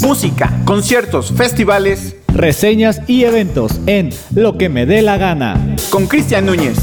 [0.00, 2.14] Música, conciertos, festivales.
[2.32, 5.76] Reseñas y eventos en Lo que me dé la gana.
[5.90, 6.78] Con Cristian Núñez.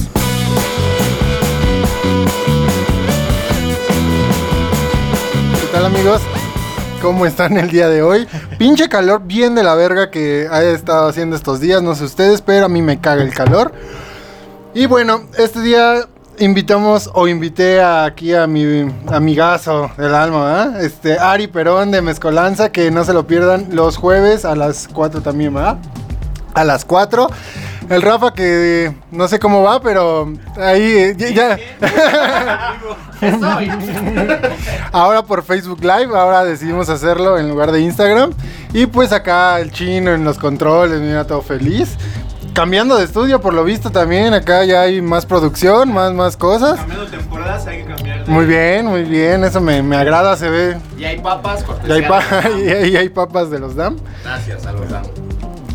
[5.54, 6.22] ¿Qué tal amigos?
[7.02, 8.28] ¿Cómo están el día de hoy?
[8.58, 12.42] Pinche calor bien de la verga que ha estado haciendo estos días, no sé ustedes,
[12.42, 13.72] pero a mí me caga el calor.
[14.74, 16.06] Y bueno, este día
[16.40, 20.84] invitamos o invité aquí a mi amigazo del alma, ¿verdad?
[20.84, 25.22] Este Ari Perón de Mezcolanza, que no se lo pierdan los jueves a las 4
[25.22, 25.78] también, ¿verdad?
[26.54, 27.28] A las 4.
[27.90, 31.60] El Rafa que no sé cómo va, pero ahí eh, ya.
[34.92, 38.34] ahora por Facebook Live, ahora decidimos hacerlo en lugar de Instagram.
[38.74, 41.96] Y pues acá el chino en los controles, mira todo feliz
[42.56, 44.34] cambiando de estudio, por lo visto también.
[44.34, 46.78] Acá ya hay más producción, más, más cosas.
[46.78, 48.28] Cambiando temporadas hay que cambiar.
[48.28, 49.44] Muy bien, muy bien.
[49.44, 50.78] Eso me, me agrada, se ve.
[50.98, 52.24] Y hay papas, y hay, pa
[52.58, 53.98] y hay, papas de los DAM.
[54.24, 55.04] Gracias a los DAM.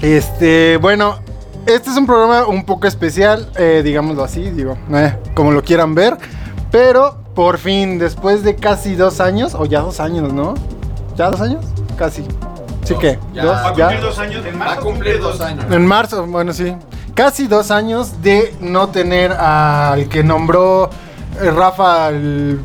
[0.01, 1.21] Este, bueno,
[1.67, 5.95] este es un programa un poco especial, eh, digámoslo así, digo, eh, como lo quieran
[5.95, 6.17] ver.
[6.73, 10.55] Pero por fin, después de casi dos años, o ya dos años, ¿no?
[11.17, 11.65] ¿Ya dos años?
[11.99, 12.25] Casi.
[12.91, 13.19] ¿Sí qué?
[13.33, 13.55] Ya, ¿Dos?
[13.55, 14.45] Va a cumplir dos años.
[14.45, 15.65] En marzo va a cumplir dos años.
[15.71, 16.75] En marzo, bueno, sí.
[17.15, 20.91] Casi dos años de no tener al que nombró
[21.41, 22.59] eh, Rafa el,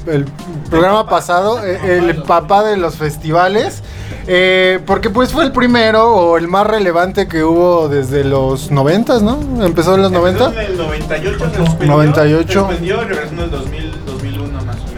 [0.70, 3.84] programa pasado, eh, el papá de los festivales.
[4.28, 9.20] Eh, porque pues fue el primero o el más relevante que hubo desde los 90,
[9.20, 9.64] ¿no?
[9.64, 10.46] Empezó en los 90.
[10.46, 11.88] En el 98 se suspendió.
[11.96, 12.48] 98.
[12.48, 13.84] Se suspendió y regresó en el 2000.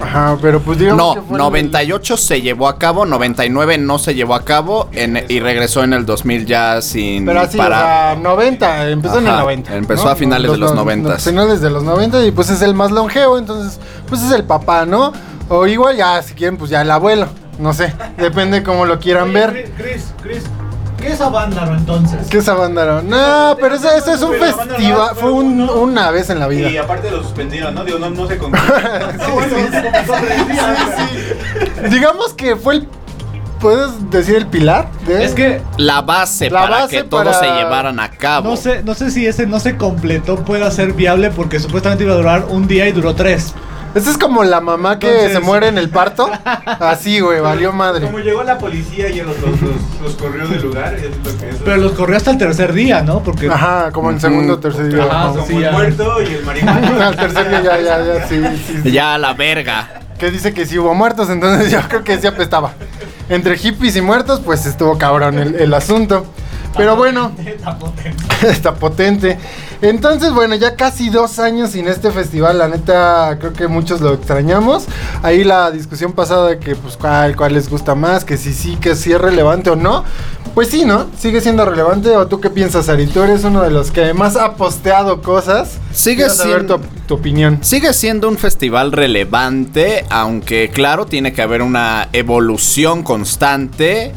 [0.02, 4.46] Ajá, pero pues digamos No, 98 se llevó a cabo, 99 no se llevó a
[4.46, 9.38] cabo y regresó en el 2000 ya sin Pero así, o 90, empezó en el
[9.38, 9.76] 90.
[9.76, 11.18] Empezó a finales de los 90.
[11.18, 14.86] finales de los 90 y pues es el más longevo, entonces pues es el papá,
[14.86, 15.14] ¿no?
[15.50, 17.28] O igual ya, si quieren, pues ya el abuelo.
[17.60, 19.72] No sé, depende cómo lo quieran ver.
[19.78, 20.44] Chris, Chris,
[21.00, 22.28] ¿Qué es Avándaro entonces?
[22.30, 23.02] ¿Qué es Avándaro?
[23.02, 26.70] No, pero ese, es un festival, fue una vez en la vida.
[26.70, 27.84] Y aparte lo suspendieron, ¿no?
[27.84, 28.40] Digo, no, no se
[31.90, 32.88] Digamos que fue el
[33.60, 34.88] ¿Puedes decir el pilar?
[35.08, 38.52] Es que la base para que todos se llevaran a cabo.
[38.52, 42.14] No sé, no sé si ese no se completó pueda ser viable porque supuestamente iba
[42.14, 43.56] a durar un día y duró tres.
[43.98, 46.30] Esa es como la mamá que se muere en el parto.
[46.66, 48.06] Así, güey, valió madre.
[48.06, 49.36] Como llegó la policía y los,
[50.04, 51.56] los, corrió del lugar, es lo que es.
[51.66, 53.24] Pero los corrió hasta el tercer día, ¿no?
[53.24, 53.48] Porque...
[53.50, 55.06] Ajá, como el segundo o tercer día.
[55.06, 57.08] Ajá, como el muerto y el marihuana.
[57.08, 58.44] Al tercer día ya, ya, ya, sí,
[58.84, 59.90] sí, Ya la verga.
[60.20, 62.74] Que dice que sí hubo muertos, entonces yo creo que sí apestaba.
[63.30, 66.28] Entre hippies y muertos, pues estuvo cabrón el, el asunto.
[66.76, 68.24] Pero bueno, está potente.
[68.48, 69.38] está potente.
[69.82, 72.58] Entonces, bueno, ya casi dos años sin este festival.
[72.58, 74.86] La neta, creo que muchos lo extrañamos.
[75.24, 78.78] Ahí la discusión pasada de que, pues, cuál, cuál les gusta más, que si sí,
[78.78, 80.04] que si es relevante o no.
[80.54, 81.06] Pues sí, ¿no?
[81.20, 82.16] Sigue siendo relevante.
[82.18, 83.06] ¿O tú qué piensas, Ari?
[83.06, 85.78] Tú eres uno de los que más ha posteado cosas.
[85.92, 86.80] Sigue siendo.
[86.80, 87.60] Tu, tu opinión.
[87.62, 94.14] Sigue siendo un festival relevante, aunque, claro, tiene que haber una evolución constante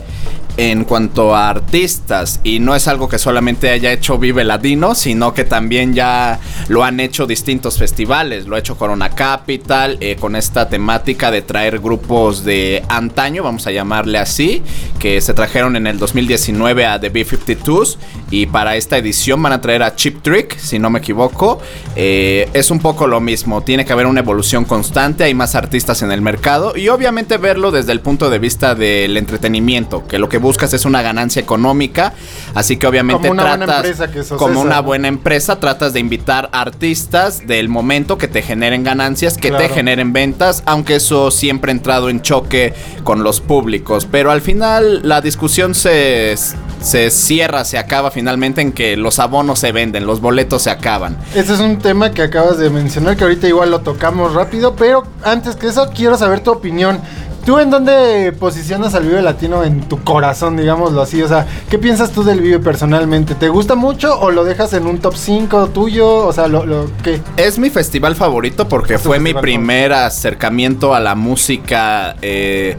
[0.57, 5.35] en cuanto a artistas y no es algo que solamente haya hecho Vive Ladino, sino
[5.35, 6.39] que también ya
[6.69, 11.43] lo han hecho distintos festivales, lo ha hecho Corona Capital eh, con esta temática de
[11.43, 14.63] traer grupos de antaño, vamos a llamarle así,
[14.99, 17.97] que se trajeron en el 2019 a The B52s
[18.31, 21.61] y para esta edición van a traer a Chip Trick, si no me equivoco,
[21.97, 26.03] eh, es un poco lo mismo, tiene que haber una evolución constante, hay más artistas
[26.03, 30.29] en el mercado y obviamente verlo desde el punto de vista del entretenimiento, que lo
[30.29, 32.13] que buscas es una ganancia económica,
[32.55, 37.47] así que obviamente como una tratas buena como una buena empresa, tratas de invitar artistas
[37.47, 42.09] del momento que te generen ganancias, que te generen ventas, aunque eso siempre ha entrado
[42.09, 42.75] en choque
[43.05, 46.37] con los públicos, pero al final la discusión se
[46.81, 51.17] se cierra, se acaba finalmente en que los abonos se venden, los boletos se acaban.
[51.35, 55.05] Ese es un tema que acabas de mencionar, que ahorita igual lo tocamos rápido, pero
[55.23, 57.01] antes que eso quiero saber tu opinión.
[57.45, 61.23] ¿Tú en dónde posicionas al Vive Latino en tu corazón, digámoslo así?
[61.23, 63.35] O sea, ¿qué piensas tú del Vive personalmente?
[63.35, 66.27] ¿Te gusta mucho o lo dejas en un top 5 tuyo?
[66.27, 67.21] O sea, ¿lo, lo qué?
[67.37, 72.15] Es mi festival favorito porque fue mi primer acercamiento a la música.
[72.21, 72.77] Eh,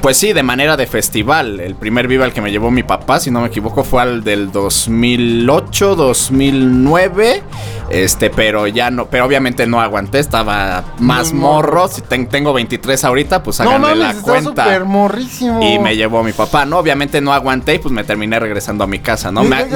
[0.00, 1.60] pues sí, de manera de festival.
[1.60, 4.24] El primer Viva al que me llevó mi papá, si no me equivoco, fue al
[4.24, 7.42] del 2008, 2009.
[7.90, 11.88] Este, pero ya no, pero obviamente no aguanté, estaba más morro.
[11.88, 14.80] Si tengo 23 ahorita, pues háganme la cuenta.
[14.84, 15.60] morrísimo.
[15.62, 16.78] Y me llevó mi papá, ¿no?
[16.78, 19.42] Obviamente no aguanté y pues me terminé regresando a mi casa, ¿no?
[19.42, 19.66] Me,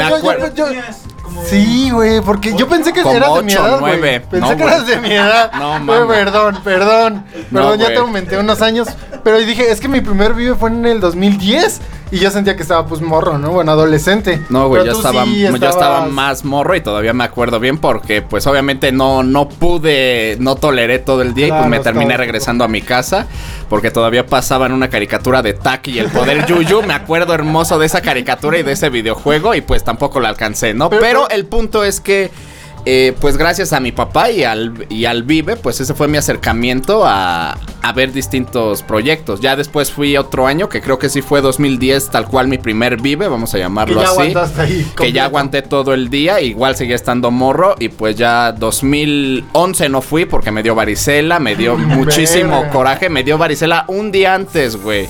[1.46, 4.20] Sí, güey, porque yo pensé que eras de mi edad, güey.
[4.20, 5.52] Pensé que eras de mi edad.
[5.52, 6.06] No, mames.
[6.06, 7.24] Perdón, perdón.
[7.52, 8.88] Perdón, ya te aumenté unos años.
[9.22, 11.80] Pero dije, es que mi primer vive fue en el 2010.
[12.14, 13.50] Y yo sentía que estaba pues morro, ¿no?
[13.50, 14.40] Bueno, adolescente.
[14.48, 18.22] No, güey, yo estaba, sí yo estaba más morro y todavía me acuerdo bien porque
[18.22, 22.62] pues obviamente no, no pude, no toleré todo el día y pues me terminé regresando
[22.62, 23.26] a mi casa
[23.68, 26.82] porque todavía pasaban una caricatura de Taki y el poder Yuyu.
[26.82, 30.72] Me acuerdo hermoso de esa caricatura y de ese videojuego y pues tampoco la alcancé,
[30.72, 30.90] ¿no?
[30.90, 32.30] Pero- Pero, el punto es que...
[32.86, 36.18] eh, pues gracias a mi papá y al, y al Vive, pues ese fue mi
[36.18, 39.40] acercamiento a, a ver distintos proyectos.
[39.40, 43.00] Ya después fui otro año, que creo que sí fue 2010, tal cual mi primer
[43.00, 44.86] Vive, vamos a llamarlo así ahí.
[44.96, 50.02] que ya aguanté todo el día, igual seguía estando morro y pues ya 2011 no
[50.02, 54.76] fui porque me dio varicela, me dio muchísimo coraje, me dio varicela un día antes,
[54.76, 55.08] güey.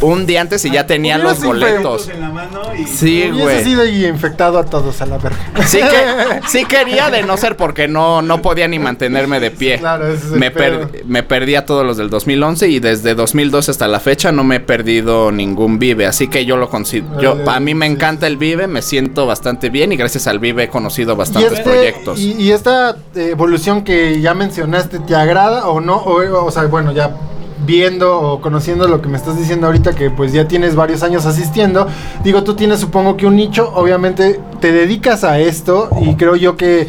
[0.00, 2.08] Un día antes y ya tenía los boletos.
[2.08, 3.62] en la mano y Sí, güey.
[3.64, 5.38] sido y infectado a todos a la verga.
[5.66, 9.78] Sí que sí quería de no ser porque no no podía ni mantenerme de pie.
[9.78, 11.04] Claro, ese es el me, per- pedo.
[11.06, 14.56] me perdí a todos los del 2011 y desde 2012 hasta la fecha no me
[14.56, 18.26] he perdido ningún Vive, así que yo lo considero yo Eh, a mí me encanta
[18.26, 21.62] el Vive, me siento bastante bien y gracias al Vive he conocido Y, bastantes este-
[21.70, 22.18] proyectos.
[22.20, 25.96] y, y esta evolución que ya mencionaste, ¿te agrada o no?
[25.96, 27.10] O, o sea, bueno, ya
[27.64, 31.26] viendo o conociendo lo que me estás diciendo ahorita, que pues ya tienes varios años
[31.26, 31.86] asistiendo,
[32.24, 36.56] digo, tú tienes supongo que un nicho, obviamente te dedicas a esto y creo yo
[36.56, 36.88] que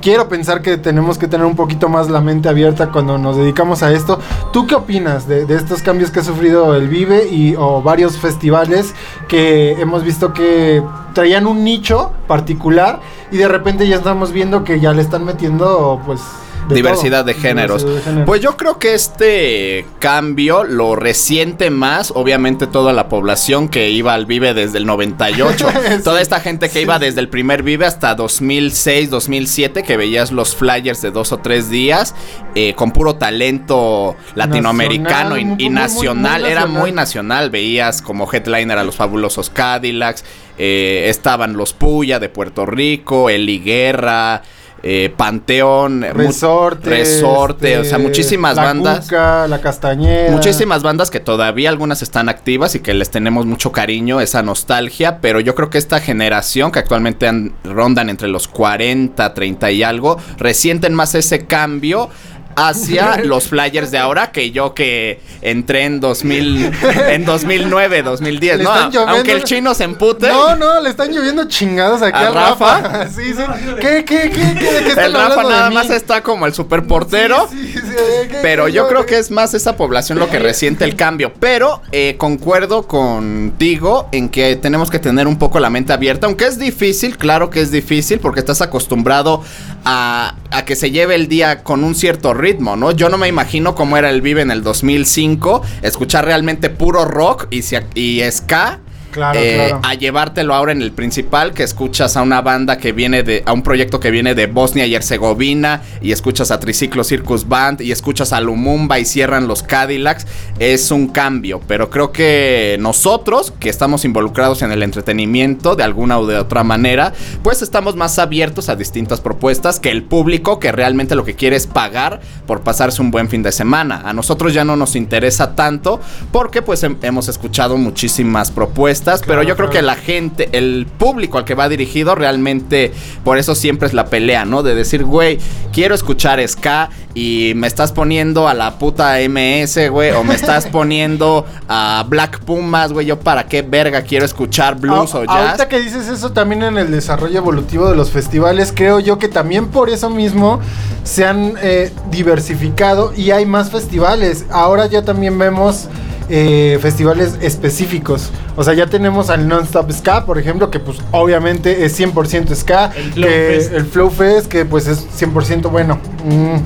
[0.00, 3.82] quiero pensar que tenemos que tener un poquito más la mente abierta cuando nos dedicamos
[3.82, 4.20] a esto.
[4.52, 8.16] ¿Tú qué opinas de, de estos cambios que ha sufrido el Vive y o varios
[8.16, 8.94] festivales
[9.26, 10.82] que hemos visto que
[11.12, 13.00] traían un nicho particular
[13.32, 16.20] y de repente ya estamos viendo que ya le están metiendo pues
[16.68, 17.82] de diversidad de géneros.
[17.82, 18.26] Diversidad de géneros.
[18.26, 24.14] Pues yo creo que este cambio lo resiente más, obviamente, toda la población que iba
[24.14, 25.68] al Vive desde el 98.
[25.96, 26.02] Sí.
[26.02, 30.54] Toda esta gente que iba desde el primer Vive hasta 2006, 2007, que veías los
[30.56, 32.14] flyers de dos o tres días
[32.54, 36.46] eh, con puro talento latinoamericano y- Nacional, y, muy, muy, muy nacional.
[36.46, 37.50] Era muy nacional.
[37.50, 40.24] Veías como headliner a los fabulosos Cadillacs.
[40.58, 44.42] eh, estaban los Puya de Puerto Rico, Eli Guerra.
[44.82, 49.04] Eh, Panteón, Resorte, Resorte, o sea, este, muchísimas la bandas.
[49.06, 50.30] Cuca, la Castañeda.
[50.30, 55.18] Muchísimas bandas que todavía algunas están activas y que les tenemos mucho cariño, esa nostalgia,
[55.20, 59.82] pero yo creo que esta generación que actualmente an- rondan entre los 40, 30 y
[59.82, 62.08] algo, resienten más ese cambio
[62.56, 66.72] hacia los flyers de ahora que yo que entré en 2000
[67.10, 68.74] en 2009, 2010, Le ¿no?
[68.74, 70.28] están lloviendo- Aunque el chino se empute.
[70.28, 72.80] No, no, le están lloviendo chingadas aquí ¿A a Rafa.
[72.80, 73.08] Rafa?
[73.14, 73.42] sí, sí.
[73.80, 74.72] ¿Qué, qué, qué, qué?
[74.72, 77.48] ¿De qué están el Rafa de nada más está como el super portero.
[77.50, 80.38] Sí, sí, sí, ¿de qué- Pero yo creo que es más esa población lo que
[80.38, 81.32] resiente el cambio.
[81.38, 86.26] Pero eh, concuerdo contigo en que tenemos que tener un poco la mente abierta.
[86.26, 89.42] Aunque es difícil, claro que es difícil porque estás acostumbrado
[89.86, 90.34] a,
[90.66, 92.90] que se lleve el día con un cierto ritmo, ¿no?
[92.90, 97.46] Yo no me imagino cómo era el Vive en el 2005, escuchar realmente puro rock
[97.50, 97.62] y,
[97.94, 98.80] y ska.
[99.16, 99.80] Claro, eh, claro.
[99.82, 103.54] a llevártelo ahora en el principal, que escuchas a una banda que viene de, a
[103.54, 107.92] un proyecto que viene de Bosnia y Herzegovina, y escuchas a Triciclo Circus Band, y
[107.92, 110.26] escuchas a Lumumba y cierran los Cadillacs,
[110.58, 116.18] es un cambio, pero creo que nosotros, que estamos involucrados en el entretenimiento de alguna
[116.18, 120.72] o de otra manera, pues estamos más abiertos a distintas propuestas que el público que
[120.72, 124.02] realmente lo que quiere es pagar por pasarse un buen fin de semana.
[124.04, 126.00] A nosotros ya no nos interesa tanto
[126.32, 129.72] porque pues hem- hemos escuchado muchísimas propuestas, pero yo creo claro.
[129.72, 132.92] que la gente, el público al que va dirigido realmente
[133.24, 134.62] por eso siempre es la pelea, ¿no?
[134.62, 135.38] De decir, güey,
[135.72, 140.66] quiero escuchar ska y me estás poniendo a la puta MS, güey, o me estás
[140.72, 145.36] poniendo a Black Pumas, güey, yo para qué verga quiero escuchar blues A- o jazz.
[145.36, 149.28] Ahorita que dices eso también en el desarrollo evolutivo de los festivales, creo yo que
[149.28, 150.60] también por eso mismo
[151.04, 154.44] se han eh, diversificado y hay más festivales.
[154.50, 155.88] Ahora ya también vemos
[156.28, 158.30] eh, festivales específicos.
[158.56, 162.92] O sea, ya tenemos al Non-Stop Ska, por ejemplo, que pues obviamente es 100% Ska.
[162.96, 163.72] El Flow que- Fest.
[163.72, 165.98] el Flow Fest, que pues es 100% bueno.
[166.24, 166.56] mm,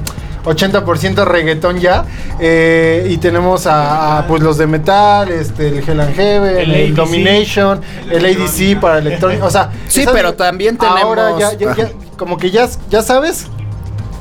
[0.43, 2.07] 80% reggaetón ya
[2.41, 6.71] eh, y tenemos a, a, pues los de metal este el Hell and Heaven El
[6.71, 6.97] el, ADC.
[6.97, 11.93] Domination el ADC para electrónica o sea Sí, pero también ahora ya, tenemos- ya- ya-
[12.17, 13.49] como que ya, ya sabes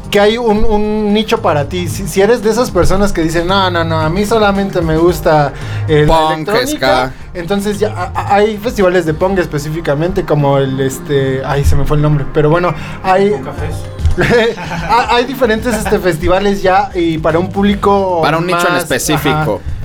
[0.10, 1.88] que hay un, un nicho para ti.
[1.88, 4.98] Si, si eres de esas personas que dicen, no, no, no, a mí solamente me
[4.98, 5.54] gusta
[5.88, 7.14] eh, la Punk, electrónica", ska.
[7.34, 11.86] Entonces ya a- a- hay festivales de punk específicamente como el, este, ay, se me
[11.86, 12.74] fue el nombre, pero bueno,
[13.04, 13.34] hay...
[15.10, 19.62] Hay diferentes este, festivales ya y para un público Para un nicho en específico.
[19.62, 19.79] ajá.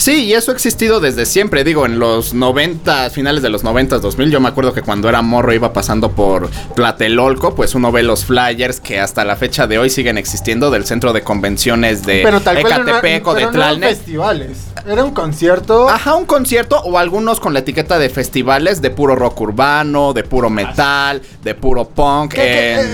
[0.00, 1.62] Sí, y eso ha existido desde siempre.
[1.62, 5.20] Digo, en los 90, finales de los 90, 2000, yo me acuerdo que cuando era
[5.20, 9.78] morro iba pasando por Tlatelolco, pues uno ve los flyers que hasta la fecha de
[9.78, 13.62] hoy siguen existiendo del centro de convenciones de Pero tal Ecatepec o de pero no
[13.62, 14.58] eran festivales.
[14.86, 15.90] Era un concierto.
[15.90, 20.22] Ajá, un concierto o algunos con la etiqueta de festivales de puro rock urbano, de
[20.24, 22.32] puro metal, de puro punk.
[22.32, 22.90] Que- que, en- eh,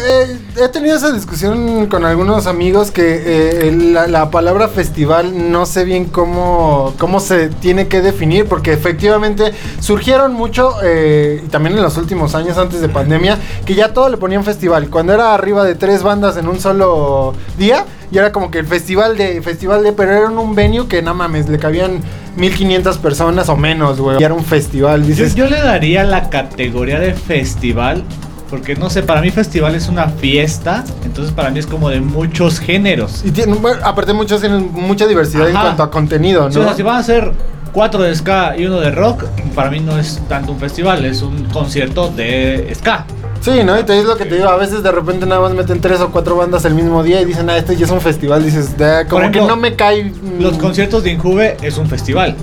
[0.56, 3.22] eh, he tenido esa discusión con algunos amigos que
[3.68, 9.52] eh, la palabra festival no sé bien cómo, cómo se tiene que definir porque efectivamente
[9.80, 14.08] surgieron mucho eh, y también en los últimos años antes de pandemia que ya todo
[14.08, 18.32] le ponían festival cuando era arriba de tres bandas en un solo día y era
[18.32, 21.58] como que el festival de festival de pero era un venue que no mames le
[21.58, 22.00] cabían
[22.36, 27.00] 1500 personas o menos güey y era un festival dices yo le daría la categoría
[27.00, 28.04] de festival.
[28.50, 30.84] Porque no sé, para mí festival es una fiesta.
[31.04, 33.22] Entonces para mí es como de muchos géneros.
[33.24, 36.68] Y tiene, aparte muchos tienen mucha diversidad en cuanto a contenido, Sí, o ¿no?
[36.68, 37.32] sea, si van a ser
[37.72, 39.24] cuatro de ska y uno de rock,
[39.54, 43.04] para mí no es tanto un festival, es un concierto de ska.
[43.40, 43.78] Sí, ¿no?
[43.78, 46.00] Y te es lo que te digo, a veces de repente nada más meten tres
[46.00, 48.70] o cuatro bandas el mismo día y dicen, ah, este ya es un festival, dices,
[49.08, 50.12] como ejemplo, que no me cae...
[50.40, 52.34] Los conciertos de Injuve es un festival.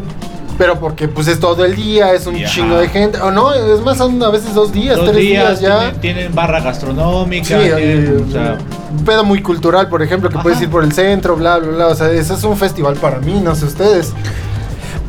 [0.58, 3.82] Pero porque pues es todo el día, es un chingo de gente, o no, es
[3.82, 5.80] más, son a veces dos días, Dos tres días, días, ya.
[5.80, 7.46] Tienen, tienen barra gastronómica.
[7.46, 8.58] Sí, tienen, eh, o sea,
[8.92, 10.44] un pedo muy cultural, por ejemplo, que Ajá.
[10.44, 11.88] puedes ir por el centro, bla, bla, bla.
[11.88, 14.14] O sea, eso es un festival para mí, no sé ustedes.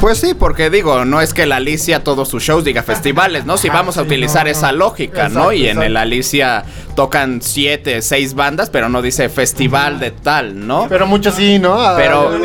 [0.04, 3.56] Pues sí, porque digo, no es que la Alicia todos sus shows diga festivales, ¿no?
[3.56, 4.76] Si Ajá, vamos a sí, utilizar no, esa no.
[4.80, 5.52] lógica, Exacto, ¿no?
[5.54, 6.62] Y en el Alicia
[6.94, 10.88] tocan siete, seis bandas, pero no dice festival de tal, ¿no?
[10.90, 11.80] Pero muchos sí, ¿no?
[11.80, 12.38] Ah, Pero- No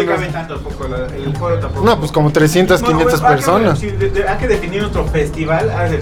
[1.59, 1.85] tampoco.
[1.85, 3.79] No, pues como 300, No, 500 bueno, hay que- personas.
[3.79, 5.69] sí, de- de- hay que definir nuestro festival.
[5.69, 5.99] a ver,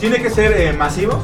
[0.00, 1.22] tiene que ser eh, masivo.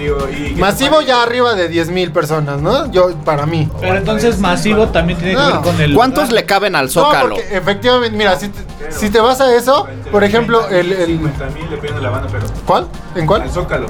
[0.00, 2.90] Digo, y Masivo ya arriba de 10 mil personas, ¿no?
[2.90, 3.68] Yo, para mí.
[3.80, 5.52] pero entonces masivo también tiene que No.
[5.52, 5.94] ver con el.
[5.94, 7.34] ¿Cuántos le caben al No, Zócalo?
[7.36, 11.00] porque efectivamente, mira, si te, si te vas a eso, por ejemplo, 30,000, el...
[11.02, 12.46] el 50,000, dependiendo de la banda, pero.
[12.66, 12.86] ¿Cuál?
[13.14, 13.42] ¿En cuál?
[13.42, 13.86] Al Zócalo.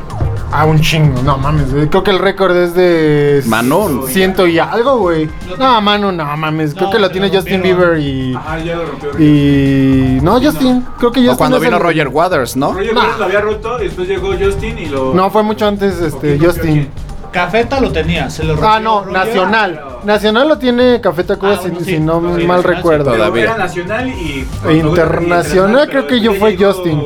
[0.53, 1.87] Ah, un chingo, no mames, güey.
[1.89, 3.41] Creo que el récord es de...
[3.47, 4.09] Manon.
[4.09, 5.31] Ciento y algo, güey.
[5.57, 6.75] No, Manu, no mames.
[6.75, 7.81] Creo No, que lo pero tiene Justin rompieron.
[7.81, 8.35] Bieber y...
[8.35, 9.11] Ajá, ya lo rompió.
[9.21, 10.19] Y...
[10.23, 10.85] No, Justin.
[10.99, 12.73] Creo que Justin O cuando es vino el- Roger Waters, ¿no?
[12.73, 12.95] Roger.
[12.97, 15.15] Waters lo había roto, después llegó Justin y lo.
[15.15, 16.89] No, fue mucho antes, ¿O este, Justin.
[17.33, 18.69] Cafeta lo tenía, se lo rompió.
[18.69, 19.13] Ah, no, Roger.
[19.13, 19.73] Nacional.
[19.75, 21.99] pero- Nacional lo tiene Café Tacuba, Ah, si, bueno, si sí.
[22.01, 22.69] no Sí, mal nacional, sí.
[22.69, 23.05] recuerdo.
[23.05, 23.43] Pero Todavía.
[23.45, 24.47] Era nacional y.
[24.69, 27.01] E internacional creo que yo fue Justin.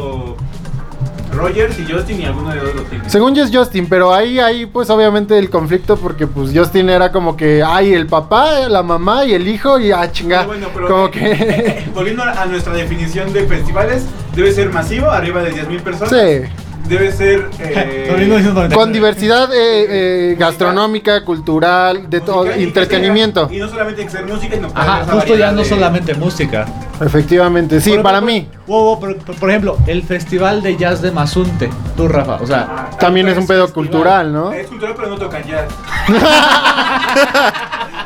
[1.32, 3.10] Rogers y Justin y alguno de los otros tienen.
[3.10, 7.10] Según yo es Justin, pero ahí, ahí, pues obviamente el conflicto, porque pues Justin era
[7.10, 10.46] como que, ay, el papá, la mamá y el hijo, y ah, chinga.
[10.46, 11.84] Bueno, pero- como que.
[11.92, 14.04] Volviendo a nuestra definición de festivales,
[14.36, 16.10] debe ser masivo, arriba de 10.000 personas.
[16.10, 16.48] sí.
[16.88, 17.48] Debe ser.
[17.60, 19.86] eh, Con diversidad eh,
[20.32, 23.48] eh, gastronómica, cultural, de todo, entretenimiento.
[23.50, 26.66] Y no solamente que ser música, sino que Ajá, justo ya no de- solamente música.
[27.00, 28.48] Efectivamente, sí, Por para ejemplo, mí.
[28.66, 31.70] Wow, wow, pero- pero, por ejemplo, el festival de jazz de Mazunte.
[31.96, 33.72] Tú, Rafa, o sea, Ah, También es un pedo festival.
[33.90, 34.52] cultural, ¿no?
[34.52, 35.66] Es cultural, pero no tocan jazz.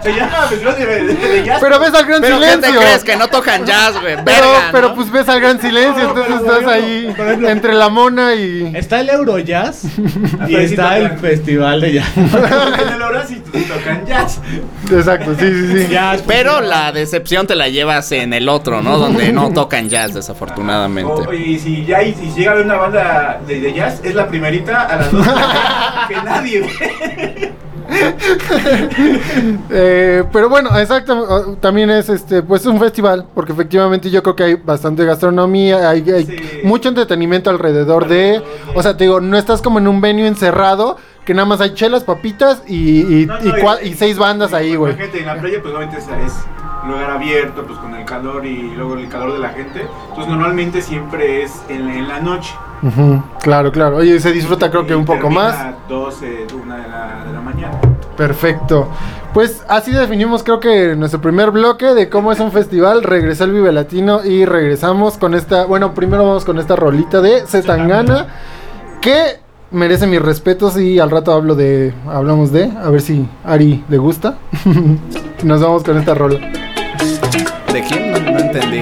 [0.03, 1.59] Se llama festival de, de- de jazz.
[1.61, 2.81] Pero ves al gran ¿Pero qué te silencio.
[2.81, 3.05] crees?
[3.05, 4.17] Que no tocan jazz, güey.
[4.25, 4.95] Pero, pero ¿no?
[4.95, 8.68] pues ves al gran silencio, No, entonces estás por ahí por entre la mona y.
[8.75, 9.85] está el Eurojazz
[10.49, 12.09] y está el festival de jazz.
[12.17, 14.41] en el hora sí tocan jazz.
[14.91, 15.89] Exacto, sí, sí, sí.
[15.91, 18.99] Jazz, Pero la decepción te la llevas en el otro, ¿no?
[18.99, 21.11] Donde no tocan jazz, desafortunadamente.
[21.13, 24.15] O- y si ya y si llega a haber una banda de, de jazz, es
[24.15, 25.27] la primerita a las dos
[26.09, 27.53] que nadie ve.
[29.71, 34.45] Eh, pero bueno, exacto, también es este, pues un festival, porque efectivamente yo creo que
[34.45, 36.37] hay bastante gastronomía, hay, hay Sí.
[36.65, 38.43] mucho entretenimiento alrededor de,
[38.75, 40.97] o sea, te digo, no estás como en un venue encerrado,
[41.29, 44.55] que nada más hay chelas, papitas y, y, No, y no, cua- y seis bandas
[44.55, 44.95] ahí, güey.
[44.95, 46.33] Imagínate, en la playa, pues obviamente es, es
[46.89, 49.83] lugar abierto, pues con el calor y luego el calor de la gente.
[50.09, 52.55] Entonces, normalmente siempre es en, en la noche.
[52.83, 53.97] Ujú, Claro, claro.
[53.97, 55.55] Oye, se disfruta creo que un poco más.
[55.55, 57.79] a 12, 1 de la, de la mañana.
[58.17, 58.89] Perfecto.
[59.35, 63.03] Pues así definimos creo que nuestro primer bloque de cómo es un festival.
[63.03, 67.47] Regresó el Vive Latino y regresamos con esta, bueno, primero vamos con esta rolita de
[67.47, 68.27] Zetangana
[69.03, 69.41] que
[69.71, 73.99] merece mis respetos y al rato hablo de, hablamos de, a ver si Ari le
[73.99, 74.39] gusta.
[75.43, 76.39] Nos vamos con esta rola.
[77.73, 78.13] ¿De quién?
[78.13, 78.81] No, no entendí.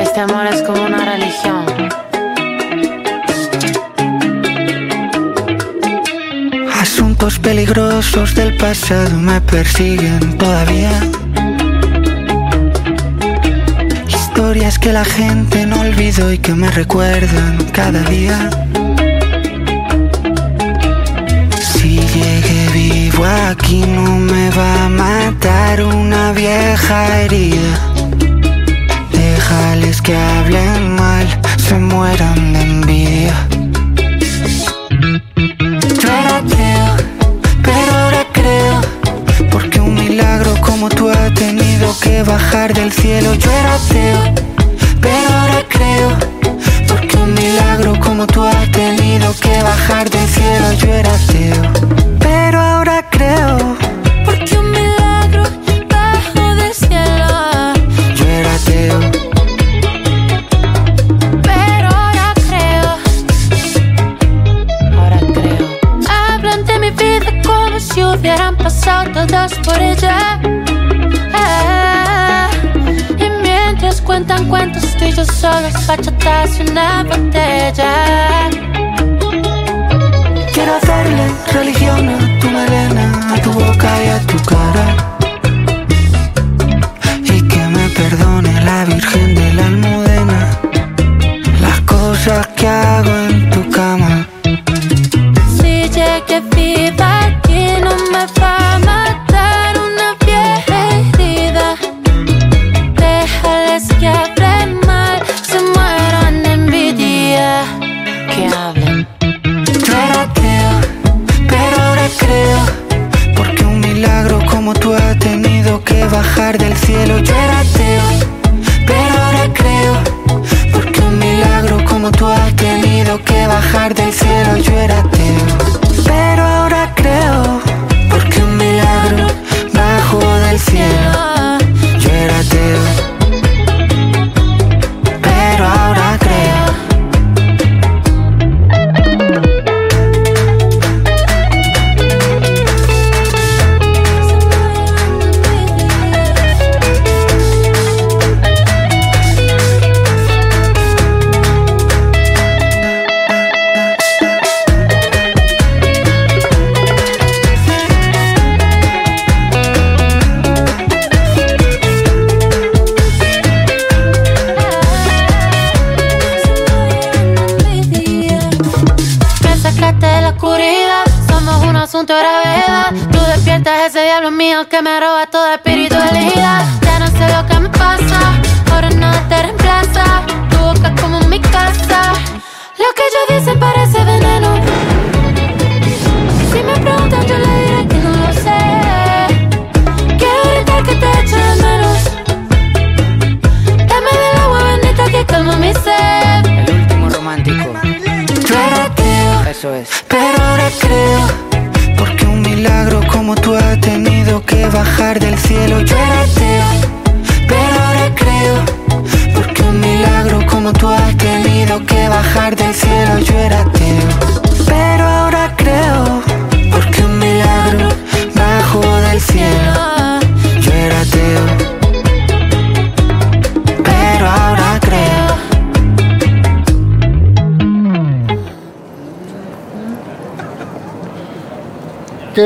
[0.00, 1.64] Este amor es como una religión.
[6.80, 11.00] Asuntos peligrosos del pasado me persiguen todavía.
[14.54, 18.50] Historias que la gente no olvidó y que me recuerdan cada día.
[21.58, 27.74] Si llegué vivo aquí no me va a matar una vieja herida.
[29.10, 33.34] Déjales que hablen mal, se mueran de envidia.
[36.00, 36.42] Yo era
[37.60, 38.80] pero ahora creo.
[39.50, 43.34] Porque un milagro como tú ha tenido que bajar del cielo.
[43.34, 44.43] Yo era ateo,
[46.88, 50.72] Porque un milagro como tú ha tenido que bajar del cielo.
[50.72, 51.83] Yo era ateo,
[75.34, 78.50] yo solos, bachatas y una botella.
[80.52, 84.86] quiero hacerle religión a tu melena, a tu boca y a tu cara.
[87.22, 90.50] Y que me perdone la Virgen de la Almudena.
[91.60, 93.53] Las cosas que hago en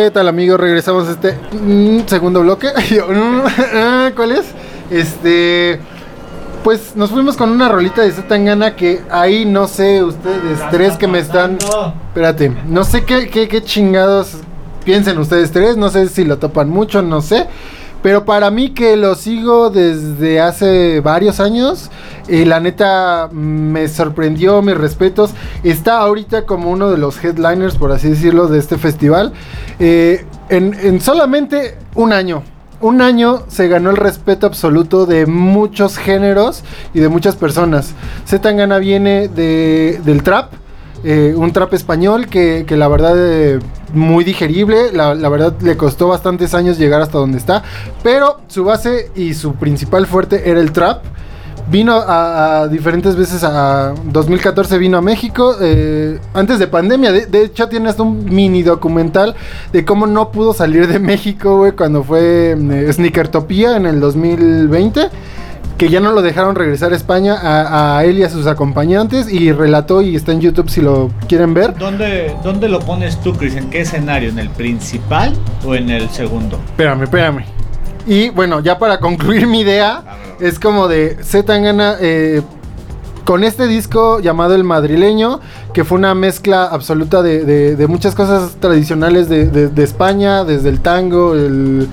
[0.09, 0.59] ¿Qué tal amigos?
[0.59, 2.69] Regresamos a este mm, segundo bloque.
[3.75, 4.47] Ah, ¿Cuál es?
[4.91, 5.81] Este...
[6.65, 11.07] Pues nos fuimos con una rolita de Zetangana que ahí no sé ustedes tres que
[11.09, 11.59] me están...
[12.09, 14.39] Espérate, no sé qué, qué, qué chingados
[14.83, 17.47] piensen ustedes tres, no sé si lo topan mucho, no sé.
[18.03, 21.91] Pero para mí que lo sigo desde hace varios años,
[22.29, 25.33] eh, la neta me sorprendió, mis respetos.
[25.65, 29.33] Está ahorita como uno de los headliners, por así decirlo, de este festival.
[29.81, 32.43] Eh, en, en solamente un año.
[32.81, 36.63] Un año se ganó el respeto absoluto de muchos géneros
[36.95, 37.95] y de muchas personas.
[38.25, 40.53] Zetangana viene de, del trap.
[41.05, 43.61] Eh, un trap español que, que la verdad eh,
[43.95, 47.63] muy digerible, la, la verdad le costó bastantes años llegar hasta donde está,
[48.03, 51.05] pero su base y su principal fuerte era el trap.
[51.71, 57.13] Vino a, diferentes veces a 2014 vino a México eh, antes de pandemia.
[57.13, 59.35] De, de hecho tiene hasta un mini documental
[59.71, 62.57] de cómo no pudo salir de México, cuando fue
[62.91, 65.11] Sneakertopía en el 2020
[65.79, 69.33] que ya no lo dejaron regresar a España a, a él y a sus acompañantes
[69.33, 71.75] y relató y está en YouTube si lo quieren ver.
[71.79, 73.55] ¿Dónde, ¿Dónde lo pones tú, Chris?
[73.55, 74.29] ¿En qué escenario?
[74.29, 75.33] ¿En el principal
[75.65, 76.59] o en el segundo?
[76.71, 77.45] Espérame, espérame.
[78.07, 80.03] Y bueno, ya para concluir mi idea,
[80.41, 82.43] es como de Z Tangana, eh,
[83.25, 85.39] con este disco llamado El Madrileño,
[85.75, 90.45] que fue una mezcla absoluta de, de- de muchas cosas tradicionales de, de- de España,
[90.45, 91.87] desde el tango, el,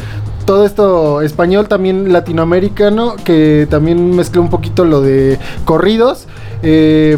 [0.45, 6.27] todo esto español, también latinoamericano, que también mezcló un poquito lo de corridos.
[6.61, 7.17] eh,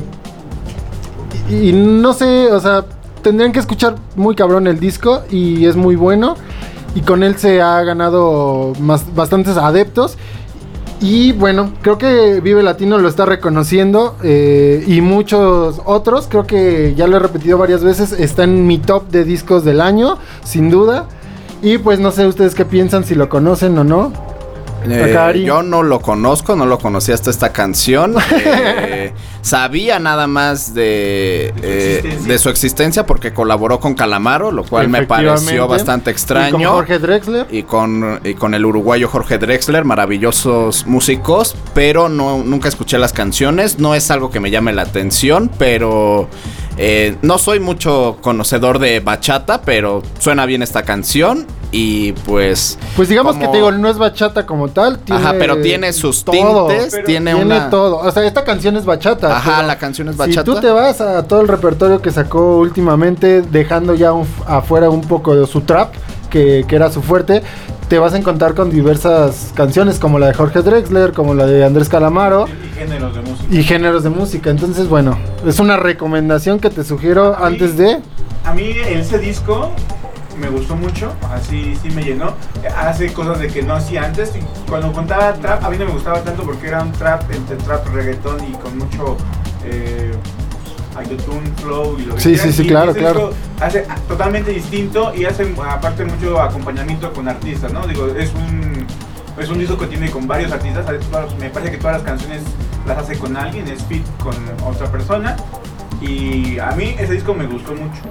[1.50, 2.84] y, no sé, o sea,
[3.22, 6.36] tendrían que escuchar muy cabrón el disco y es muy bueno.
[6.96, 10.18] Y con él se ha ganado más, bastantes adeptos.
[11.00, 16.96] Y bueno, creo que Vive Latino lo está reconociendo eh, y muchos otros, creo que
[16.96, 20.72] ya lo he repetido varias veces, está en mi top de discos del año, sin
[20.72, 21.08] duda.
[21.68, 24.14] Y pues no sé ustedes qué piensan, si lo conocen o no.
[24.90, 28.16] Eh, yo no lo conozco, no lo conocía hasta esta canción.
[28.90, 34.88] Eh, sabía nada más de, eh, de su existencia porque colaboró con Calamaro, lo cual
[34.88, 36.52] me pareció bastante Y extraño.
[36.52, 37.48] con Jorge Drexler.
[37.52, 43.14] y con, y con el uruguayo Jorge Drexler, maravillosos músicos, pero no, nunca escuché las
[43.14, 46.30] canciones, no es algo que me llame la atención, pero
[47.22, 52.78] no soy mucho conocedor de bachata, pero suena bien esta canción y pues...
[52.96, 55.00] Pues digamos como- que te digo, no es bachata como tal.
[55.00, 56.68] Tiene Ajá, pero tiene sus todo.
[56.68, 57.70] tintes, tiene, Tiene una...
[57.70, 57.98] todo.
[57.98, 59.38] O sea, esta canción es bachata.
[59.38, 60.44] Ajá, la canción es Si bachata.
[60.44, 65.02] tú te vas a todo el repertorio que sacó últimamente, dejando ya un- afuera un
[65.02, 65.94] poco de su trap,
[66.30, 67.42] que, que era su fuerte,
[67.88, 71.64] te vas a encontrar con diversas canciones, como la de Jorge Drexler, como la de
[71.64, 73.48] Andrés Calamaro, Y géneros de música.
[73.56, 74.50] y géneros de música.
[74.50, 78.00] Entonces, bueno, es una recomendación que te sugiero A mí- antes de...
[78.44, 79.72] A mí ese disco
[80.38, 82.34] me gustó mucho, así sí me llenó.
[82.78, 84.34] Hace cosas de que no hacía antes.
[84.36, 87.58] Y cuando contaba trap, a mí no me gustaba tanto porque era un trap entre
[87.58, 89.18] trap, reggaetón y con mucho
[89.64, 90.12] eh,
[90.96, 93.32] autotune, flow y lo que Sí, sí, sí, Y claro, claro.
[93.60, 97.86] Hace totalmente distinto y hace aparte mucho acompañamiento con artistas, ¿no?
[97.88, 98.86] Digo, es un
[99.40, 100.86] es un disco que tiene con varios artistas.
[101.40, 102.42] Me parece que todas las canciones
[102.86, 105.36] las hace con alguien, es fit con otra persona.
[106.02, 108.02] Y a mí ese disco me gustó mucho.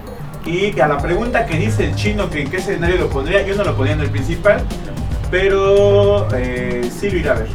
[0.46, 3.56] Y a la pregunta que dice el chino que en qué escenario lo pondría, yo
[3.56, 4.62] no lo ponía en el principal,
[5.30, 7.48] pero eh, sí lo iré a ver.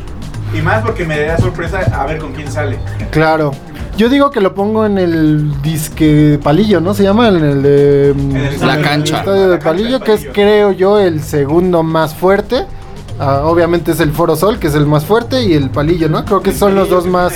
[0.54, 2.78] Y más porque me da sorpresa a ver con quién sale.
[3.12, 3.52] Claro.
[3.98, 6.94] Yo digo que lo pongo en el disque palillo, ¿no?
[6.94, 9.14] Se llama en el de mm, En el La estadio- cancha.
[9.16, 12.66] el estadio de palillo, que es creo yo el segundo más fuerte.
[13.20, 16.26] Ah, obviamente es el Foro Sol, que es el más fuerte, y el palillo, ¿no?
[16.26, 17.34] Creo que El son los dos más,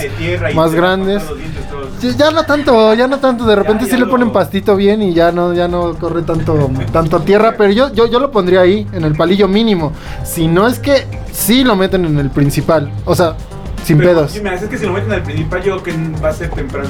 [0.56, 1.24] más grandes.
[1.30, 1.66] los dientes
[2.02, 3.46] Ya no tanto, ya no tanto.
[3.46, 6.70] De repente Ya, sí le ponen pastito bien y ya no, ya no corre tanto,
[6.92, 7.56] tanto tierra.
[7.58, 9.92] Pero yo, yo, yo lo pondría ahí, en el palillo mínimo.
[10.24, 12.92] Si no es que sí lo meten en el principal.
[13.06, 13.36] O sea,
[13.84, 14.32] sin Pero, pedos.
[14.32, 16.90] Sí, me que si lo meten al principal, yo creo que va a ser temprano.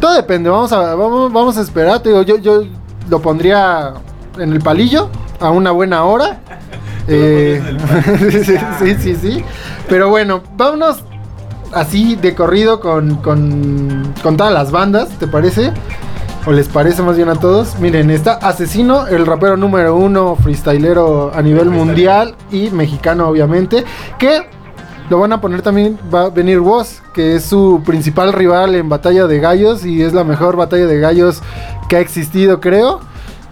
[0.00, 2.00] Todo depende, vamos a, vamos, vamos a esperar.
[2.00, 2.64] Te digo, yo, yo
[3.08, 3.94] lo pondría
[4.38, 5.08] en el palillo
[5.38, 6.40] a una buena hora.
[7.08, 8.44] Eh, en el
[8.78, 9.44] sí, sí, sí.
[9.88, 11.02] Pero bueno, vámonos
[11.74, 15.72] así de corrido con, con, con todas las bandas, ¿te parece?
[16.44, 17.78] ¿O les parece más bien a todos?
[17.78, 23.84] Miren, está Asesino, el rapero número uno, freestylero a nivel mundial y mexicano obviamente,
[24.18, 24.42] que
[25.08, 28.88] lo van a poner también, va a venir Woz, que es su principal rival en
[28.88, 31.42] Batalla de Gallos y es la mejor batalla de gallos
[31.88, 33.00] que ha existido, creo.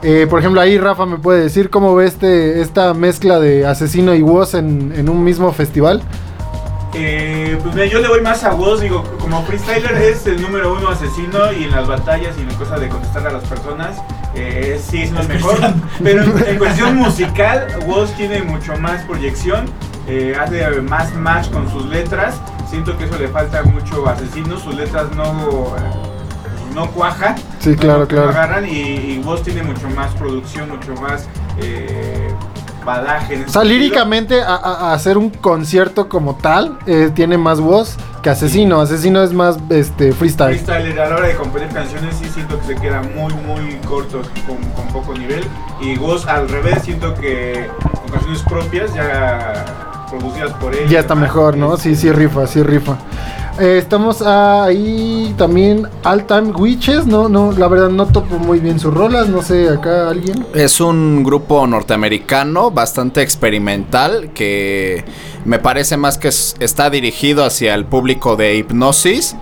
[0.02, 4.14] Eh, por ejemplo, ahí Rafa me puede decir cómo ve este, esta mezcla de Asesino
[4.14, 6.02] y Woz en, en un mismo festival.
[6.94, 10.72] Eh, pues mira, yo le voy más a Woz, digo, como freestyler es el número
[10.74, 13.96] uno asesino y en las batallas y en cosas de contestar a las personas,
[14.35, 15.57] eh, sí es el mejor.
[16.03, 19.66] Pero en, en cuestión musical, Woz tiene mucho más proyección,
[20.09, 22.40] eh, hace más match con sus letras.
[22.68, 25.74] Siento que eso le falta mucho a asesino, sus letras no,
[26.74, 27.37] no cuajan.
[27.61, 28.29] Sí, no- claro, no claro.
[28.31, 32.33] agarran y, y Woz tiene mucho más producción, mucho más eh,
[32.84, 33.34] badaje.
[33.34, 38.30] en O sea, líricamente a, hacer un concierto como tal eh, tiene más voz que
[38.30, 38.80] Asesino.
[38.80, 40.58] Asesino es más este freestyle.
[40.58, 44.22] Freestyler a la hora de componer canciones sí siento que se queda muy muy corto
[44.46, 45.44] con, con poco nivel
[45.80, 47.68] y Woz al revés siento que
[48.00, 49.64] con canciones propias ya
[50.10, 51.76] producidas por él Ya está mejor, ¿no?
[51.76, 52.96] Sí, sí rifa, sí rifa.
[53.61, 58.81] Eh, estamos ahí también All Time Witches, no, no, la verdad no topo muy bien
[58.81, 60.46] sus rolas, no sé, acá alguien.
[60.55, 65.05] Es un grupo norteamericano bastante experimental que
[65.44, 69.37] me parece más que es- está dirigido hacia el público de hipnosis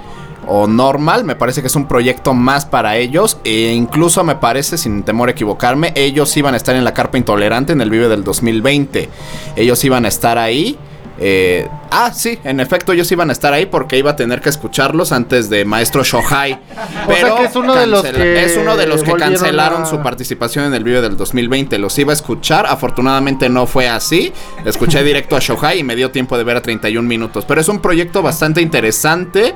[0.49, 1.25] o normal.
[1.25, 5.29] Me parece que es un proyecto más para ellos e incluso me parece, sin temor
[5.29, 9.09] a equivocarme, ellos iban a estar en la carpa intolerante en el Vive del 2020.
[9.55, 10.77] Ellos iban a estar ahí.
[11.21, 14.49] Eh, ah, sí, en efecto ellos iban a estar ahí porque iba a tener que
[14.49, 16.61] escucharlos antes de Maestro Shohai.
[17.09, 19.87] O sea que es uno de los que es uno de los que cancelaron a-
[19.87, 21.79] su participación en el video del 2020.
[21.79, 24.33] Los iba a escuchar, afortunadamente no fue así.
[24.65, 27.45] Escuché directo a Shohai y me dio tiempo de ver a 31 minutos.
[27.47, 29.55] Pero es un proyecto bastante interesante.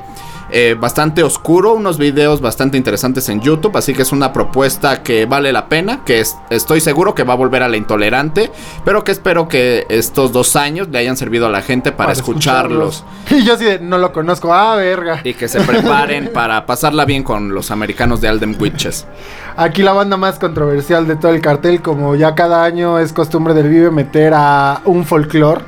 [0.53, 5.27] Eh, bastante oscuro, unos videos bastante interesantes en YouTube, así que es una propuesta que
[5.27, 8.51] vale la pena, que es- estoy seguro que va a volver a la intolerante,
[8.85, 13.05] pero que espero que estos dos años le hayan servido a la gente para, escucharlos.
[13.31, 14.53] Y yo de, no lo conozco.
[14.53, 15.21] Ah, verga.
[15.25, 19.07] Y que se preparen para pasarla bien con los americanos de Alden Witches.
[19.57, 23.55] Aquí la banda más controversial de todo el cartel, como ya cada año es costumbre
[23.55, 25.63] del Vive meter a un folclore.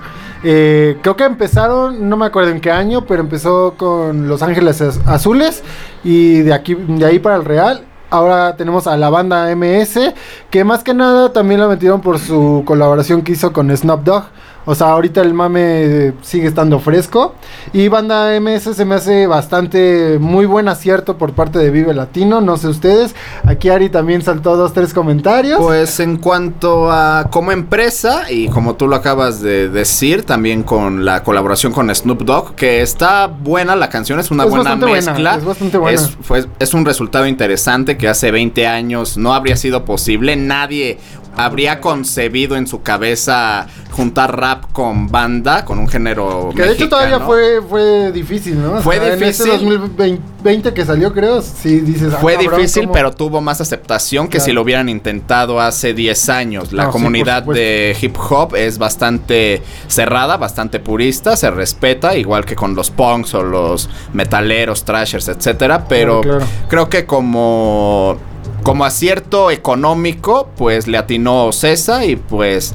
[0.47, 4.81] Eh, creo que empezaron, no me acuerdo en qué año, pero empezó con Los Ángeles
[4.83, 5.63] Az- Azules
[6.05, 7.85] y de aquí de ahí para el Real.
[8.11, 10.13] Ahora tenemos a la banda MS,
[10.51, 14.25] que más que nada también la metieron por su colaboración que hizo con Snoop Dogg.
[14.67, 17.35] O sea, ahorita el mame sigue estando fresco.
[17.73, 22.41] Y banda MS se me hace bastante muy buen acierto por parte de Vive Latino.
[22.41, 23.15] No sé ustedes.
[23.45, 25.59] Aquí Ari también saltó dos, tres comentarios.
[25.61, 31.05] Pues en cuanto a como empresa y como tú lo acabas de decir, también con
[31.05, 35.37] la colaboración con Snoop Dogg, que está buena la canción, es una Es buena mezcla.
[35.37, 35.95] es bastante buena.
[36.01, 40.37] Es, fue- es un resultado interesante que hace 20 años no habría sido posible.
[40.37, 40.99] Nadie
[41.37, 46.89] habría concebido en su cabeza juntar rap con banda, con un género que de hecho
[46.89, 48.75] todavía fue, fue difícil, ¿no?
[48.75, 49.51] O Fue sea, difícil.
[49.51, 52.13] En este 2020 que salió, creo, sí dices.
[52.15, 52.93] ah, Fue cabrón, difícil, ¿cómo?
[52.93, 54.45] pero tuvo más aceptación que Claro.
[54.45, 56.73] si lo hubieran intentado hace 10 años.
[56.73, 62.55] La No, comunidad de hip hop es bastante cerrada, bastante purista, se respeta, igual que
[62.57, 65.87] con los punks o los metaleros, trashers, etcétera.
[65.89, 66.53] Pero Claro, claro.
[66.69, 68.17] creo que como,
[68.63, 72.75] como acierto económico, pues le atinó Cesa y pues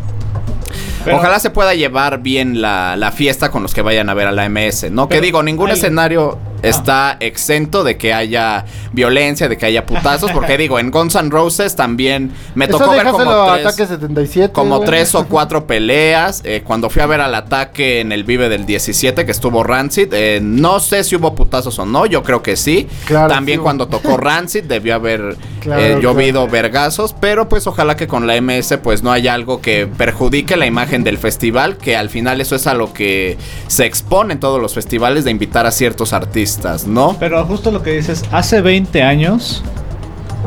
[1.03, 4.27] Pero- Ojalá se pueda llevar bien la, la fiesta con los que vayan a ver
[4.27, 5.07] a la MS, ¿no?
[5.09, 10.57] que digo, ningún escenario está exento de que haya violencia, de que haya putazos, porque
[10.57, 14.53] digo, en Guns N' Roses también me Eso tocó ver como tres, Ataque 77.
[14.53, 14.87] como güey.
[14.89, 16.41] tres o cuatro peleas.
[16.43, 20.13] eh, cuando fui a ver al ataque en el Vive del 17, que estuvo Rancid,
[20.13, 22.87] eh, no sé si hubo putazos o no, yo creo que sí.
[23.05, 26.51] Claro, También sí cuando tocó Rancid debió haber Claro, eh, llovido claro.
[26.51, 30.65] vergazos, pero pues ojalá que con la MS pues no haya algo que perjudique la
[30.65, 34.61] imagen del festival, que al final eso es a lo que se expone en todos
[34.61, 36.48] los festivales de invitar a ciertos artistas,
[36.87, 37.15] ¿no?
[37.19, 39.63] Pero justo lo que dices, hace 20 años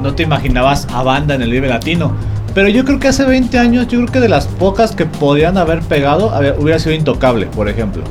[0.02, 2.12] no te imaginabas a banda en el Vive Latino.
[2.54, 5.56] Pero yo creo que hace 20 años, yo creo que de las pocas que podían
[5.56, 8.02] haber pegado, ver, hubiera sido Intocable, por ejemplo.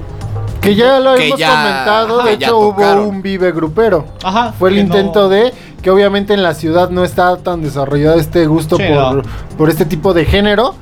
[0.61, 2.19] Que ya lo Que hemos ya- comentado.
[2.21, 4.05] ajá, de hecho, hubo un Vive Grupero.
[4.23, 4.53] Ajá.
[4.57, 8.45] Fue el intento no- de que obviamente en la ciudad no está tan desarrollado este
[8.45, 9.21] gusto Sí, por, no.
[9.57, 10.75] por este tipo de género.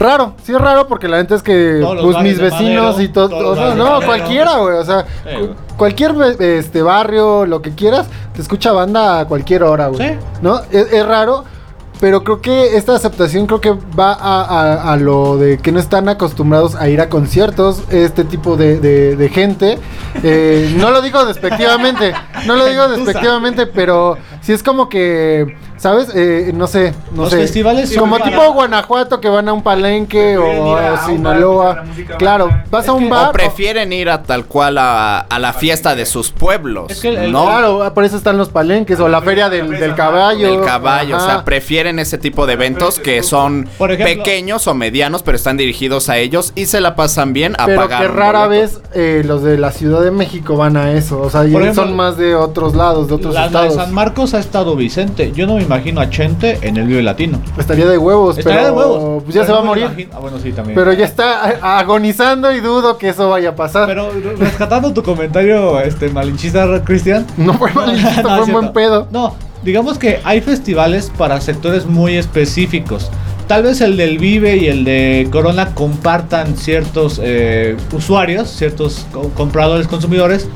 [0.00, 3.50] Raro, sí es raro porque la neta es que pues mis vecinos Madero, y todo,
[3.50, 4.06] o sea, no, Madero.
[4.06, 5.50] cualquiera, güey, o sea, Sí, cu- güey.
[5.76, 10.08] cualquier este barrio, lo que quieras, te escucha banda a cualquier hora, güey.
[10.08, 10.14] Sí.
[10.40, 10.58] ¿No?
[10.72, 11.44] Es, es raro,
[12.00, 15.78] pero creo que esta aceptación creo que va a, a- a lo de que no
[15.78, 19.78] están acostumbrados a ir a conciertos, este tipo de, de- de gente.
[20.22, 22.14] Eh, no lo digo despectivamente,
[22.46, 26.08] no lo digo despectivamente, pero sí es como que, ¿sabes?
[26.14, 27.38] Eh, no sé, no Los sé.
[27.38, 31.84] festivales como tipo para- Guanajuato que van a un palenque o a bar Sinaloa.
[32.18, 33.30] Claro, vas a un bar.
[33.30, 37.08] O prefieren ir a tal cual a, a la fiesta de sus pueblos, Es que
[37.08, 37.46] el- el- ¿no?
[37.46, 40.46] Claro, por eso están los palenques o la feria del, del caballo.
[40.60, 45.22] El caballo, o sea, prefieren ese tipo de eventos que son ejemplo- pequeños o medianos,
[45.22, 48.02] pero están dirigidos a ellos y se la pasan bien a Pero pagar.
[48.02, 51.20] que rara vez eh, los de la Ciudad de México van a eso.
[51.22, 53.70] O sea, ejemplo, son más de otros lados, de otros La, la de.
[53.70, 55.32] San Marcos ha estado Vicente.
[55.34, 57.40] Yo no me imagino a Chente en el Vive Latino.
[57.56, 59.22] Estaría de huevos, Estaría pero de huevos.
[59.22, 59.84] pues ya pero se va a morir.
[59.84, 60.74] imagino- Ah, bueno, sí, también.
[60.74, 63.86] Pero ya está agonizando y dudo que eso vaya a pasar.
[63.86, 67.24] Pero rescatando tu comentario este malinchista, Cristian.
[67.36, 69.06] no fue malinchista, no, fue un buen pedo.
[69.12, 73.10] No, digamos que hay festivales para sectores muy específicos.
[73.46, 79.30] Tal vez el del Vive y el de Corona compartan ciertos eh, usuarios, ciertos co-
[79.36, 80.48] compradores, consumidores,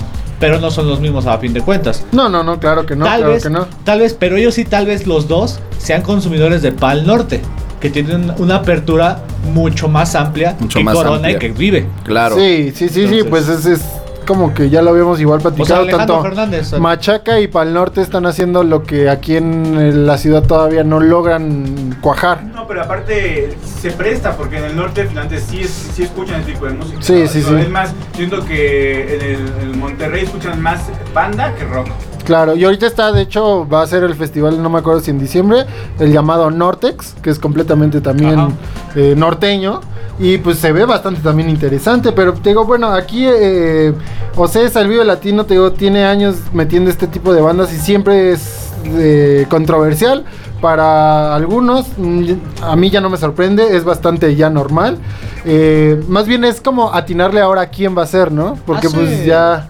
[0.45, 2.05] pero no son los mismos a fin de cuentas.
[2.13, 3.67] No, no, no, claro que no, tal claro vez, que no.
[3.83, 7.41] tal vez, pero ellos sí, tal vez los dos sean consumidores de Pal Norte,
[7.81, 9.23] que tienen una apertura
[9.55, 11.37] mucho más amplia Mucho que más Corona amplia.
[11.37, 11.87] y que Vive.
[12.05, 12.37] Claro.
[12.37, 13.81] Sí, sí, sí, sí, pues es, es
[14.25, 15.87] como que ya lo habíamos igual O sea, platicado.
[15.97, 16.73] Tanto Fernández.
[16.79, 21.97] Machaca y Pal Norte están haciendo lo que aquí en la ciudad todavía no logran
[22.01, 22.43] cuajar.
[22.45, 26.53] No, pero aparte se presta porque en el norte finalmente sí, es- sí escuchan ese
[26.53, 26.99] tipo de música.
[27.01, 27.29] Sí, ¿no?
[27.29, 27.55] sí, sí.
[27.55, 30.81] Es más, siento que en el, en Monterrey escuchan más
[31.15, 31.89] banda que rock.
[32.25, 35.11] Claro, y ahorita está, de hecho, va a ser el festival, no me acuerdo si
[35.11, 35.67] en diciembre,
[35.99, 38.49] el llamado Nortex, que es completamente también
[38.95, 39.83] eh, norteño.
[40.19, 42.13] Y pues se ve bastante también interesante.
[42.13, 43.93] Pero te digo, bueno, aquí eh,
[44.37, 48.33] Ocesa, el Vive Latino, te digo, tiene años metiendo este tipo de bandas y siempre
[48.33, 50.25] es eh, controversial.
[50.61, 52.25] Para algunos, mm,
[52.63, 54.99] a mí ya no me sorprende, es bastante ya normal.
[55.45, 58.57] Eh, más bien es como atinarle ahora a quién va a ser, ¿no?
[58.65, 59.69] Porque Hace- pues ya...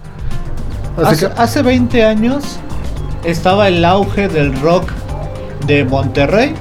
[1.03, 2.43] hace hace 20 años
[3.25, 4.89] estaba el auge del rock
[5.67, 6.53] de Monterrey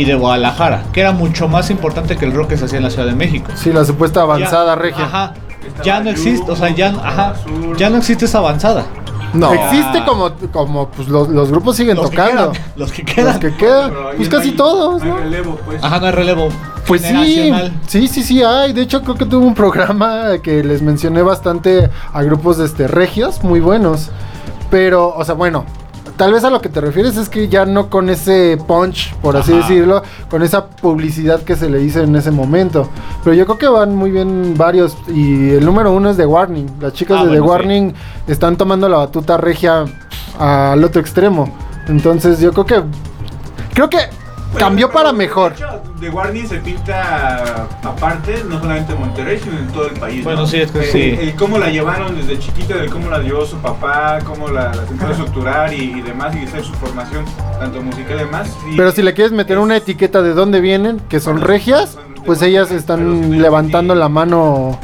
[0.00, 2.84] y de Guadalajara, que era mucho más importante que el rock que se hacía en
[2.84, 3.50] la Ciudad de México.
[3.56, 5.04] Sí, la supuesta avanzada Ya- regia.
[5.04, 5.34] Ajá.
[5.66, 7.34] Estaba Ya no existe, o sea, ya, ajá,
[7.76, 8.84] ya no existe esa avanzada.
[9.34, 9.52] No.
[9.52, 12.52] Existe como, como pues los, los grupos siguen Los que tocando.
[12.52, 13.40] quedan, los que Los quedan.
[13.40, 15.84] que quedan, Pero ahí pues no casi hay- todos, no hay relevo, pues.
[15.84, 16.48] Ajá, no hay relevo.
[16.86, 17.52] Pues sí,
[17.86, 18.72] sí, sí, sí hay.
[18.72, 22.88] De hecho, creo que tuve un programa que les mencioné bastante a grupos de este,
[22.88, 24.08] regios muy buenos.
[24.70, 25.64] Pero, o sea, bueno,
[26.18, 29.36] tal vez a lo que te refieres es que ya no con ese punch, por
[29.38, 29.60] así Ajá.
[29.62, 32.88] decirlo, con esa publicidad que se le hizo en ese momento.
[33.24, 34.96] Pero yo creo que van muy bien varios.
[35.08, 36.66] Y el número uno es The Warning.
[36.80, 37.40] Las chicas Ah, de The sí.
[37.42, 37.94] Warning
[38.26, 39.84] están tomando la batuta regia
[40.38, 41.48] al otro extremo.
[41.86, 42.82] Entonces, yo creo que.
[43.72, 43.98] Creo que
[44.52, 45.54] Pero- cambió para de mejor.
[46.00, 50.22] The Warning se pinta aparte, no solamente en Monterrey, sino en todo el país.
[50.24, 50.46] Bueno, ¿no?
[50.46, 51.18] sí, es que El- sí.
[51.20, 54.82] El, cómo la llevaron desde chiquita, el cómo la llevó su papá, cómo la, la
[54.82, 57.24] intentó estructurar y, y demás, y hacer su formación,
[57.58, 58.48] tanto musical y demás.
[58.72, 61.46] y- Pero si le quieres meter es- una etiqueta de dónde vienen, que son Bueno,
[61.48, 64.78] regias, son de pues ellas están levantando la mano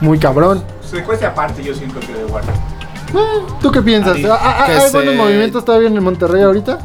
[0.00, 0.62] muy cabrón.
[0.88, 2.54] Se cueste aparte, yo siento que The Warning.
[3.60, 4.16] ¿Tú qué piensas?
[4.16, 6.78] ¿Hay buenos movimientos todavía en Monterrey ahorita?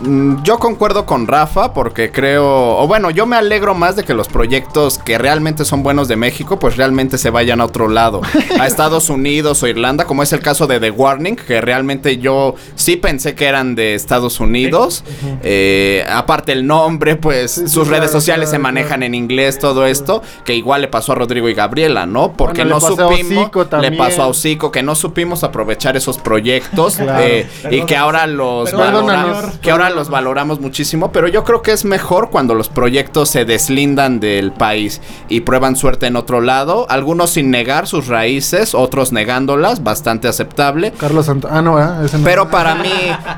[0.00, 4.12] Mm, Yo concuerdo con Rafa porque creo, o bueno, yo me alegro más de que
[4.14, 8.20] los proyectos que realmente son buenos de México, pues realmente se vayan a otro lado,
[8.60, 12.54] a Estados Unidos o Irlanda, como es el caso de The Warning, que realmente yo
[12.74, 15.04] sí pensé que eran de Estados Unidos.
[15.42, 20.54] Eh, aparte el nombre, pues sus redes sociales se manejan en inglés, todo esto, que
[20.54, 22.32] igual le pasó a Rodrigo y Gabriela, ¿no?
[22.32, 27.22] Porque Bueno, no supimos, le pasó a Hocico, que no supimos aprovechar esos proyectos Claro.
[27.22, 31.72] eh, y que ahora los valoramos, que ahora los valoramos muchísimo, pero yo creo que
[31.72, 36.86] es mejor cuando los proyectos se deslindan del país y prueban suerte en otro lado,
[36.88, 40.92] algunos sin negar sus raíces, otros negándolas, bastante aceptable.
[40.92, 41.50] Carlos Santos.
[41.52, 42.04] Ah, no, ¿eh?
[42.04, 42.24] Ese no.
[42.24, 42.90] Pero para mí,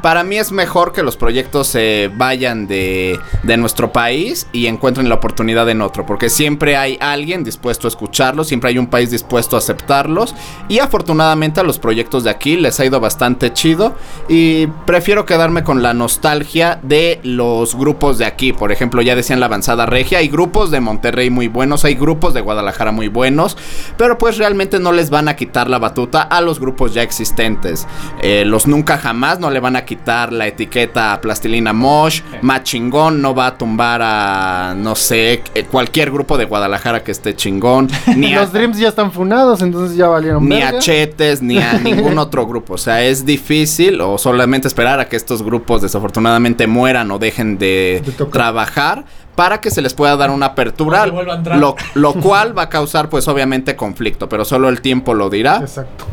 [0.03, 5.09] para mí es mejor que los proyectos se vayan de, de nuestro país y encuentren
[5.09, 9.11] la oportunidad en otro, porque siempre hay alguien dispuesto a escucharlos, siempre hay un país
[9.11, 10.35] dispuesto a aceptarlos
[10.69, 13.95] y afortunadamente a los proyectos de aquí les ha ido bastante chido
[14.29, 19.41] y prefiero quedarme con la nostalgia de los grupos de aquí, por ejemplo, ya decían
[19.41, 23.57] la avanzada regia, hay grupos de Monterrey muy buenos, hay grupos de Guadalajara muy buenos,
[23.97, 27.87] pero pues realmente no les van a quitar la batuta a los grupos ya existentes.
[28.23, 32.63] Eh, los nunca jamás no le van a quitar la etiqueta a Plastilina Mosh, más
[32.65, 37.35] chingón no va a tumbar a, no sé, eh, cualquier grupo de Guadalajara que esté
[37.35, 40.79] chingón, ni a, Los Dreams ya están funados, entonces ya valieron ni verga.
[40.79, 42.75] a Chetes, ni a ningún otro grupo.
[42.75, 46.26] O sea, es difícil o solamente esperar a que estos grupos desafortunadamente
[46.67, 52.15] mueran o dejen de, trabajar para que se les pueda dar una apertura, lo, lo
[52.15, 55.59] cual va a causar pues obviamente conflicto, pero solo el tiempo lo dirá.
[55.59, 56.07] Exacto.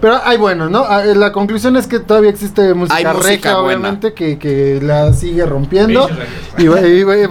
[0.00, 0.84] Pero hay buenos, ¿no?
[0.88, 3.80] Ah, La conclusión es que todavía existe música, Hay música regia, buena.
[3.80, 6.08] obviamente, que, que la sigue rompiendo.
[6.56, 7.26] Y, y y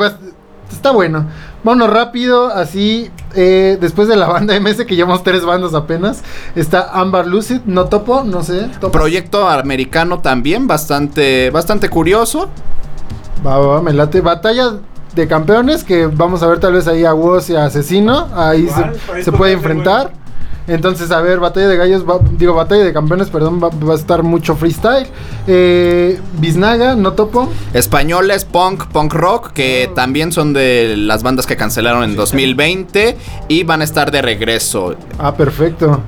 [0.71, 1.25] está bueno.
[1.63, 6.23] Vámonos rápido, así, eh, después de la banda MS, que llevamos tres bandas apenas,
[6.55, 8.69] está Amber Lucid, no topo, no sé.
[8.79, 8.91] topo.
[8.91, 12.49] Proyecto americano también, bastante, bastante curioso.
[13.45, 14.21] Va, va, va, me late.
[14.21, 14.73] Batalla
[15.15, 18.63] de campeones, que vamos a ver tal vez ahí a Woz y a Asesino, ahí
[18.63, 20.13] Igual, se, puede enfrentar.
[20.69, 23.97] Entonces, a ver, batalla de gallos, va- digo, batalla de campeones, perdón, va, va a
[23.97, 25.07] estar mucho freestyle.
[25.47, 27.49] Eh, Biznaga, no topo.
[27.73, 33.63] Españoles, punk, punk rock, que también son de las bandas que cancelaron en 2020 y
[33.63, 34.95] van a estar de regreso.
[35.17, 35.99] Ah, perfecto.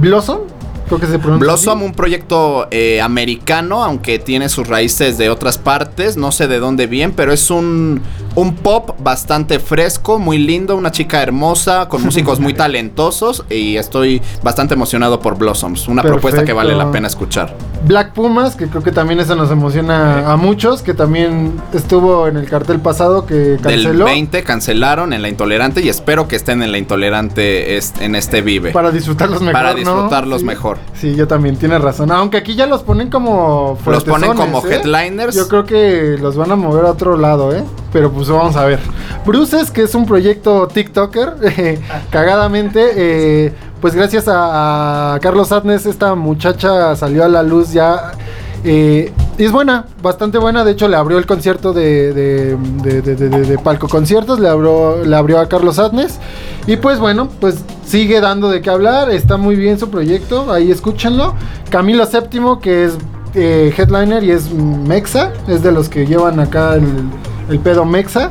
[0.00, 0.40] Blossom,
[0.86, 1.46] creo que se pronuncia.
[1.46, 1.86] Blossom, así.
[1.86, 6.86] un proyecto eh, americano, aunque tiene sus raíces de otras partes, no sé de dónde
[6.86, 8.02] bien, pero es un,
[8.34, 14.20] un pop bastante fresco, muy lindo, una chica hermosa, con músicos muy talentosos y estoy
[14.42, 17.54] bastante emocionado por Blossoms, una propuesta que vale la pena escuchar.
[17.86, 22.36] Black Pumas, que creo que también eso nos emociona a muchos, que también estuvo en
[22.36, 24.06] el cartel pasado que Del canceló.
[24.06, 28.72] 20 cancelaron en La Intolerante y espero que estén en La Intolerante en este Vive.
[28.72, 29.52] Para disfrutarlos mejor.
[29.52, 30.78] Para disfrutarlos mejor.
[30.94, 32.10] Sí, yo también, tienes razón.
[32.10, 34.76] Aunque aquí ya los ponen como Los ponen como ¿eh?
[34.76, 35.36] headliners.
[35.36, 37.64] Yo creo que los van a mover a otro lado, ¿eh?
[37.94, 38.80] Pero pues vamos a ver.
[39.24, 41.36] Bruces, que es un proyecto TikToker,
[42.10, 48.12] cagadamente, eh, pues gracias a, Carlos Adnes, esta muchacha salió a la luz ya.
[48.64, 50.64] eh, y es buena, bastante buena.
[50.64, 54.40] De hecho, le abrió el concierto de, de, de- de- de- de- de Palco Conciertos,
[54.40, 56.18] le abrió, le abrió a Carlos Adnes.
[56.66, 59.10] Y pues bueno, pues sigue dando de qué hablar.
[59.10, 61.34] Está muy bien su proyecto, ahí escúchenlo.
[61.70, 62.94] Camilo VII, que es
[63.36, 66.86] eh, headliner y es Mexa, es de los que llevan acá el,
[67.48, 68.28] el pedo Mexa.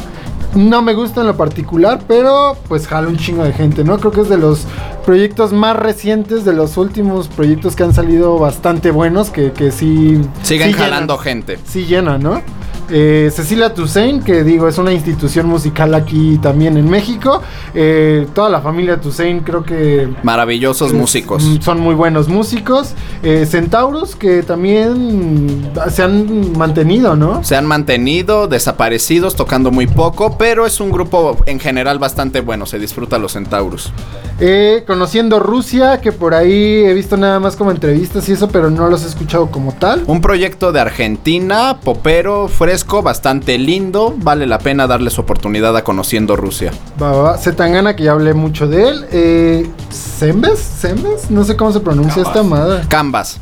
[0.56, 3.98] No me gusta en lo particular, pero pues jala un chingo de gente, ¿no?
[3.98, 4.66] Creo que es de los
[5.04, 10.22] proyectos más recientes, de los últimos proyectos que han salido bastante buenos, que, que sí...
[10.44, 11.24] Siguen sí jalando llenan.
[11.24, 11.60] gente.
[11.66, 12.42] Sí llena, ¿no?
[12.90, 17.42] Eh, Cecilia Toussaint, que digo, es una institución musical aquí también en México.
[17.74, 20.10] Eh, toda la familia Toussaint creo que...
[20.24, 21.44] Maravillosos es- músicos.
[21.44, 22.94] mm, Son muy buenos músicos.
[23.24, 27.44] Eh, Centaurus, que también se han mantenido, ¿no?
[27.44, 32.66] Se han mantenido desaparecidos, tocando muy poco, pero es un grupo en general bastante bueno.
[32.66, 33.92] Se disfruta los Centaurus.
[34.40, 38.70] Eh, conociendo Rusia, que por ahí he visto nada más como entrevistas y eso, pero
[38.70, 40.04] no los he escuchado como tal.
[40.08, 44.14] Un proyecto de Argentina, popero, fresco, bastante lindo.
[44.18, 46.72] Vale la pena darles oportunidad a Conociendo Rusia.
[47.02, 47.38] Va, va, va.
[47.38, 49.06] Zetangana, que ya hablé mucho de él.
[49.12, 50.60] Eh, ¿Sembes?
[50.60, 51.30] ¿Sembes?
[51.30, 52.84] No sé cómo se pronuncia esta madre.
[52.88, 53.40] Canvas.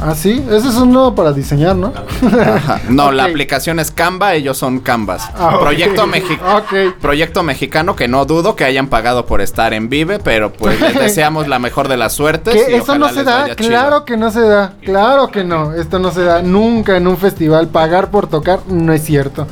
[0.00, 0.44] Ah, sí.
[0.50, 1.92] Ese es uno para diseñar, ¿no?
[2.40, 2.80] Ajá.
[2.88, 5.28] No, la aplicación es Canva, ellos son Canvas.
[5.36, 5.58] Ah.
[5.60, 6.38] Proyecto, mexi-.
[7.00, 10.94] Proyecto mexicano que no dudo que hayan pagado por estar en Vive, pero pues les
[10.98, 12.54] deseamos la mejor de las suertes.
[12.54, 13.68] Que y eso no se da, chido.
[13.68, 17.16] claro que no se da, claro que no, esto no se da nunca en un
[17.16, 19.46] festival, pagar por tocar no es cierto.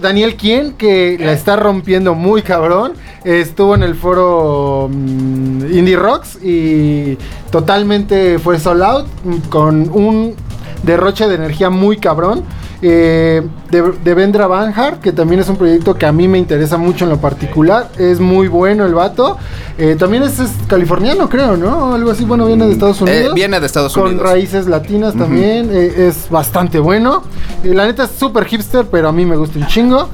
[0.00, 2.94] Daniel Quien, que la está rompiendo muy cabrón,
[3.24, 7.18] estuvo en el foro mm, Indie Rocks y
[7.50, 10.34] totalmente fue sold out mm, con un
[10.82, 12.42] derroche de energía muy cabrón.
[12.80, 16.76] Eh, de, de Vendra Banhart, que también es un proyecto que a mí me interesa
[16.76, 17.88] mucho en lo particular.
[17.98, 19.36] Es muy bueno el vato.
[19.78, 21.94] Eh, también es, es californiano, creo, ¿no?
[21.94, 23.34] Algo así, bueno, viene de Estados Eh, Unidos.
[23.34, 24.22] viene de Estados con Unidos.
[24.22, 25.70] raíces latinas también.
[25.72, 27.24] es bastante bueno.
[27.64, 30.08] La neta es súper hipster, pero a mí me gusta un chingo.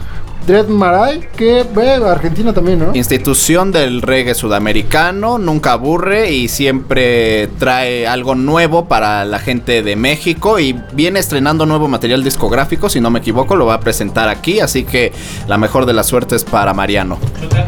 [0.46, 2.94] Dread Marai, que ve Argentina también, ¿no?
[2.94, 9.96] Institución del reggae sudamericano, nunca aburre y siempre trae algo nuevo para la gente de
[9.96, 14.28] México y viene estrenando nuevo material discográfico, si no me equivoco, lo va a presentar
[14.28, 15.12] aquí, así que
[15.48, 17.18] la mejor de las suertes para Mariano.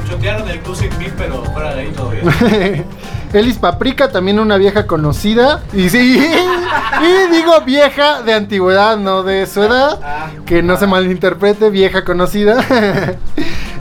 [0.09, 0.61] Chotearon el
[0.99, 2.85] Me, pero fuera de ahí bien.
[3.33, 5.63] Elis Paprika, también una vieja conocida.
[5.73, 6.19] Y sí,
[7.03, 9.99] y digo vieja de antigüedad, no de su edad.
[10.45, 12.65] Que no se malinterprete, vieja conocida.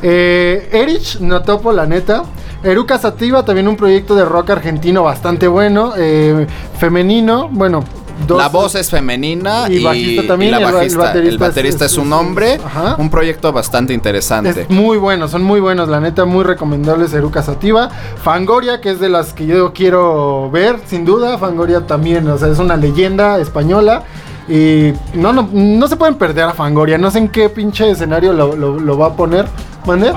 [0.02, 2.24] eh, Erich, no topo, la neta.
[2.64, 5.94] Eruca Sativa, también un proyecto de rock argentino bastante bueno.
[5.98, 6.48] eh,
[6.80, 7.84] femenino, bueno.
[8.28, 11.00] Dos- la voz es femenina y y, bajista también, y la el ba- el bajista,
[11.00, 12.96] el baterista baterista, es- es, es- un hombre, ajá.
[12.98, 14.62] un proyecto bastante interesante.
[14.62, 17.90] Es muy bueno, son muy buenos, la neta, muy recomendables Eruca Sativa.
[18.24, 21.38] Fangoria, que es de las que yo quiero ver, sin duda.
[21.38, 24.04] Fangoria también, o sea, es una leyenda española.
[24.48, 26.98] Y no, no, no se pueden perder a Fangoria.
[27.00, 29.48] No sé en qué pinche escenario lo, lo- lo va a poner.
[29.88, 30.12] ¿Mande?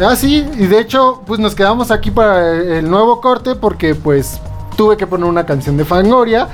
[0.00, 4.40] Ah, sí, y de hecho, pues nos quedamos aquí para el nuevo corte porque pues
[4.76, 6.48] tuve que poner una canción de Fangoria.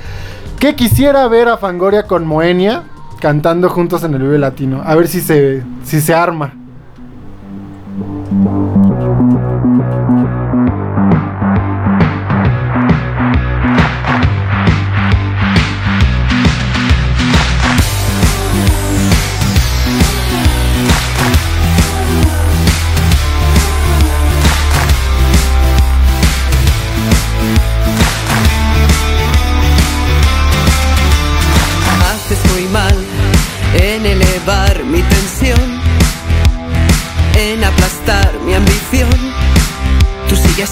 [0.59, 2.83] Que quisiera ver a Fangoria con Moenia
[3.19, 4.81] cantando juntos en el Vive Latino.
[4.83, 6.53] A ver si se, si se arma.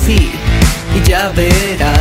[0.09, 1.96] Y ya verás.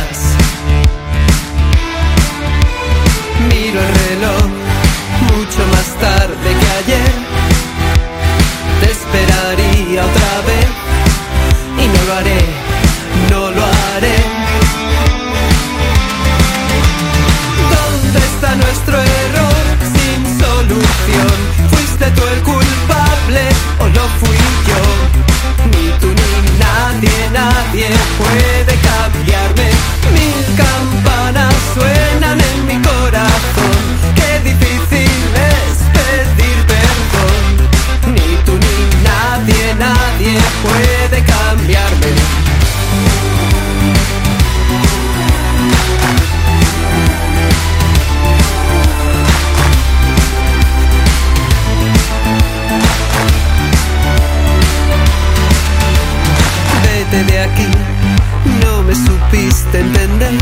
[59.05, 60.33] Supiste entender.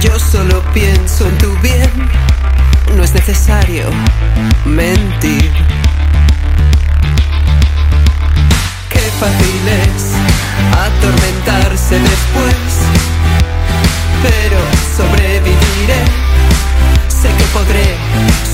[0.00, 1.90] Yo solo pienso en tu bien,
[2.96, 3.90] no es necesario
[4.64, 5.50] mentir.
[8.90, 10.02] Qué fácil es
[10.86, 12.56] atormentarse después,
[14.22, 14.58] pero
[14.96, 16.02] sobreviviré,
[17.08, 17.96] sé que podré,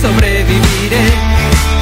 [0.01, 1.82] sobreviviré.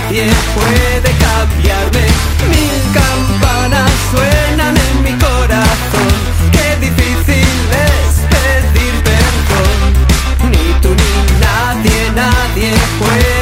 [0.00, 0.24] Nadie,
[0.54, 2.06] puede cambiarme.
[2.50, 6.12] Mil campanas suenan en mi corazón.
[6.52, 7.58] Qué difícil
[7.90, 9.78] es pedir perdón.
[10.50, 13.37] Ni tú ni nadie, nadie puede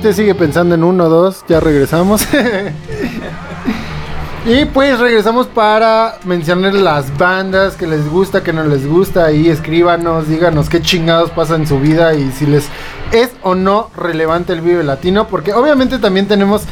[0.00, 2.26] sigue pensando en uno, dos, ya regresamos.
[4.46, 9.32] y pues regresamos para mencionar las bandas que les gusta, que no les gusta.
[9.32, 12.68] Y escríbanos, díganos qué chingados pasa en su vida y si les
[13.12, 15.28] es o no relevante el Vive Latino.
[15.28, 16.62] Porque obviamente también tenemos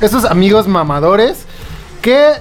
[0.00, 1.46] esos amigos mamadores
[2.02, 2.32] que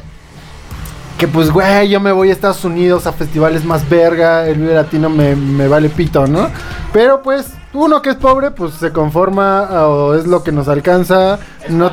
[1.18, 4.74] que pues, güey, yo me voy a Estados Unidos a festivales más verga, el Vive
[4.74, 6.50] Latino me, me vale pito, ¿no?
[6.92, 11.40] Pero pues, uno que es pobre, pues se conforma o es lo que nos alcanza.
[11.70, 11.92] no,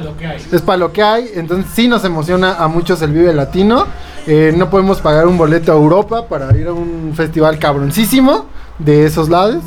[0.51, 1.31] es para lo que hay.
[1.35, 3.87] Entonces sí nos emociona a muchos el Vive Latino.
[4.27, 8.47] Eh, no podemos pagar un boleto a Europa para ir a un festival cabroncísimo
[8.79, 9.62] de esos lados.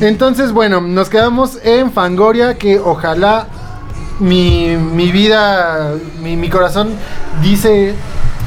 [0.00, 3.46] Entonces, bueno, nos quedamos en Fangoria, que ojalá
[4.18, 6.90] mi, mi vida, mi, mi corazón
[7.42, 7.94] dice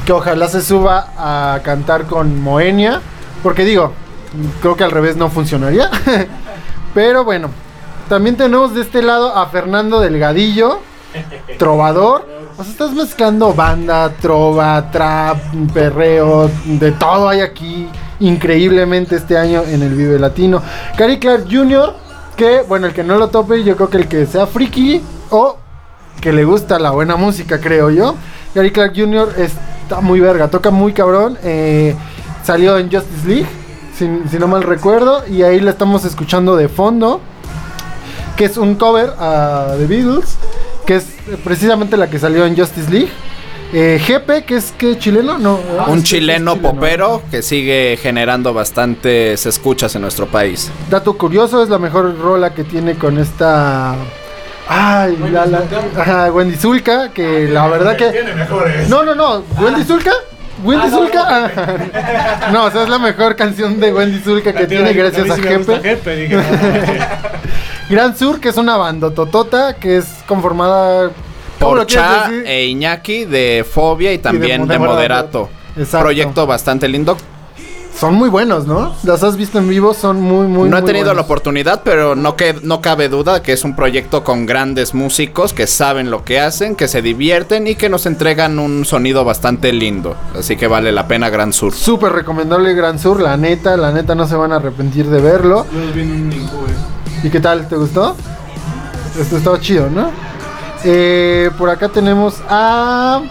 [0.08, 3.02] que ojalá se suba a cantar con Moenia.
[3.42, 3.92] Porque digo,
[4.62, 5.90] creo que al revés no funcionaría.
[6.94, 7.50] Pero bueno,
[8.08, 10.80] también tenemos de este lado a Fernando Delgadillo,
[11.58, 12.26] trovador.
[12.56, 15.36] O sea, estás mezclando banda, trova, trap,
[15.74, 17.86] perreo, de todo hay aquí
[18.18, 20.62] increíblemente este año en el Vive Latino.
[20.96, 21.94] Cary Clark Jr.,
[22.34, 25.58] que bueno, el que no lo tope, yo creo que el que sea friki o
[26.22, 28.14] que le gusta la buena música, creo yo.
[28.54, 29.34] Gary Clark Jr.
[29.88, 31.38] está muy verga, toca muy cabrón.
[31.42, 31.94] eh,
[32.44, 33.46] salió en Justice League,
[33.96, 37.20] si, si no mal recuerdo, y ahí la estamos escuchando de fondo.
[38.36, 40.36] Que es un cover a The Beatles,
[40.86, 41.06] que es
[41.42, 43.08] precisamente la que salió en Justice League.
[43.72, 45.58] Eh, GP, que es que chileno, no.
[45.78, 50.70] ah, Un chileno es popero que sigue generando bastantes escuchas en nuestro país.
[50.88, 53.94] Dato curioso, es la mejor rola que tiene con esta.
[54.68, 55.62] Ay, la, la-
[55.96, 58.12] ajá, Wendy Zulka, que la verdad que.
[58.88, 60.12] No, no, no, Wendy Zulka.
[60.62, 61.22] Wendy Zulka.
[61.26, 65.36] ah, No, o sea, es la mejor canción de Wendy Zulka que tiene gracias a
[65.36, 65.80] Jepe.
[65.80, 66.16] Jepe.
[66.16, 66.42] dije, no,
[67.90, 71.10] Gran Sur, que es una bandototota que es conformada.
[71.58, 74.94] ¿cómo Por Cha e Iñaki de Fobia y también de, Moderato.
[74.94, 75.48] Moderato.
[75.76, 76.04] Exacto.
[76.04, 77.16] Proyecto bastante lindo.
[77.98, 78.94] Son muy buenos, ¿no?
[79.02, 81.24] Las has visto en vivo, son muy, muy no he muy tenido la buenos.
[81.24, 85.66] oportunidad, pero no, que, no cabe duda que es un proyecto con grandes músicos que
[85.66, 90.14] saben lo que hacen, que se divierten y que nos entregan un sonido bastante lindo.
[90.38, 91.72] Así que vale la pena Gran Sur.
[91.74, 95.66] Súper recomendable Gran Sur, la neta, la neta no se van a arrepentir de verlo.
[97.24, 97.66] ¿Y qué tal?
[97.66, 98.14] ¿Te gustó?
[99.18, 100.12] Esto estaba chido, ¿no?
[100.84, 103.22] Eh, por acá tenemos a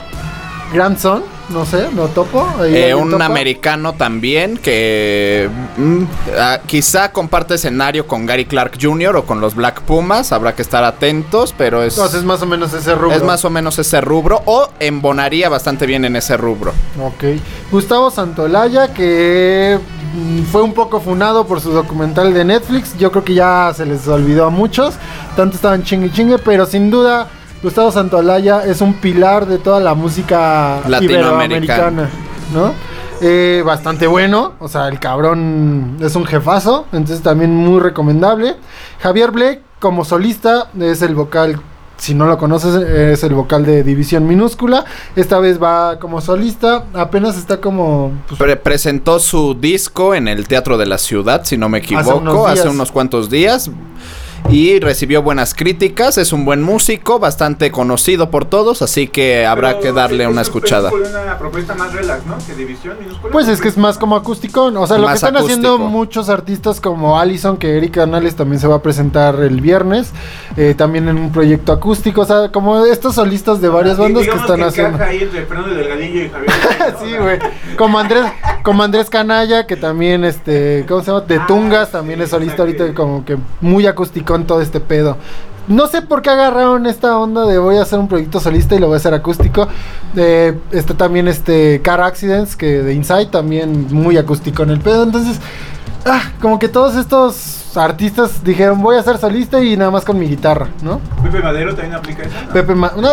[0.74, 2.46] Grandson, no sé, no topo.
[2.64, 3.26] Eh, un topa.
[3.26, 6.04] americano también que mm,
[6.38, 9.16] ah, quizá comparte escenario con Gary Clark Jr.
[9.16, 10.32] o con los Black Pumas.
[10.32, 13.16] Habrá que estar atentos, pero es, Entonces, más o menos ese rubro.
[13.16, 16.74] es más o menos ese rubro o embonaría bastante bien en ese rubro.
[17.02, 17.40] Ok.
[17.72, 19.80] Gustavo Santolaya, que
[20.16, 22.98] mm, fue un poco funado por su documental de Netflix.
[22.98, 24.96] Yo creo que ya se les olvidó a muchos.
[25.36, 27.30] Tanto estaban chingue chingue, pero sin duda.
[27.64, 31.06] Gustavo Santolaya es un pilar de toda la música Latinoamericana.
[32.04, 32.10] iberoamericana,
[32.54, 32.74] ¿no?
[33.20, 38.56] Eh, bastante bueno, o sea, el cabrón es un jefazo, entonces también muy recomendable.
[39.02, 41.60] Javier Blake, como solista, es el vocal
[41.98, 44.86] si no lo conoces, es el vocal de División Minúscula.
[45.16, 46.84] Esta vez va como solista.
[46.94, 48.12] Apenas está como.
[48.28, 52.18] pues, Pre- presentó su disco en el Teatro de la Ciudad, si no me equivoco,
[52.18, 53.72] unos hace unos cuantos días.
[54.50, 59.72] Y recibió buenas críticas, es un buen músico, bastante conocido por todos, así que habrá
[59.72, 60.90] Pero que darle es- una es- escuchada.
[60.90, 62.38] Es una propuesta más relax, ¿no?
[62.48, 63.32] Que división minúscula.
[63.34, 64.64] Pues es que es más como acústico.
[64.74, 68.68] O sea, lo que están haciendo muchos artistas como Allison, que Erika Canales también se
[68.68, 70.12] va a presentar el viernes.
[70.56, 72.22] eh, también en un proyecto acústico.
[72.22, 74.96] O sea, como estos solistas de varias bandas que están haciendo.
[74.96, 76.52] encaja ahí entre Fernando Delgadillo y Javier.
[76.94, 77.00] ¿no?
[77.00, 77.40] Sí, O sea, güey.
[77.78, 78.24] Como Andrés,
[78.64, 81.22] como Andrés Canalla, que también, este, ¿cómo se llama?
[81.26, 85.18] De Ah, Tungas, sí, también es solista ahorita, como que muy acústico todo este pedo.
[85.68, 88.80] No sé por qué agarraron esta onda de voy a hacer un proyecto solista y
[88.80, 89.68] lo voy a hacer acústico.
[90.16, 95.04] Eh, está también este Car Accidents, que de Inside, también muy acústico en el pedo.
[95.04, 95.38] Entonces,
[96.06, 100.18] ah, como que todos estos artistas dijeron voy a ser solista y nada más con
[100.18, 101.00] mi guitarra, ¿no?
[101.22, 102.32] Pepe Madero también aplica eso.
[102.48, 102.54] ¿no?
[102.54, 103.10] Pepe Ma- no,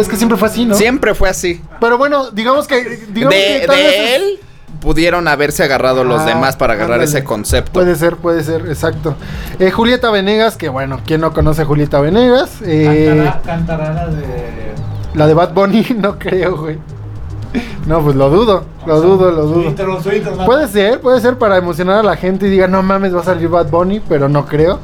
[0.00, 0.74] es que siempre fue así, ¿no?
[0.76, 1.60] Siempre fue así.
[1.80, 3.04] Pero bueno, digamos que...
[3.12, 4.40] Digamos De, que tal vez de es- él
[4.80, 7.10] pudieron haberse agarrado los Ah, demás para agarrar ándale.
[7.10, 7.72] ese concepto.
[7.72, 9.14] Puede ser, puede ser, exacto.
[9.58, 12.58] Eh, Julieta Venegas, que bueno, ¿quién no conoce a Julieta Venegas?
[12.62, 14.74] Eh, Cantará, cantará la de.
[15.14, 16.78] la de Bad Bunny, no creo, güey.
[17.86, 19.74] No, pues lo dudo, lo dudo, lo dudo.
[20.44, 23.24] Puede ser, puede ser para emocionar a la gente y diga, no mames, va a
[23.24, 24.80] salir Bad Bunny, pero no creo.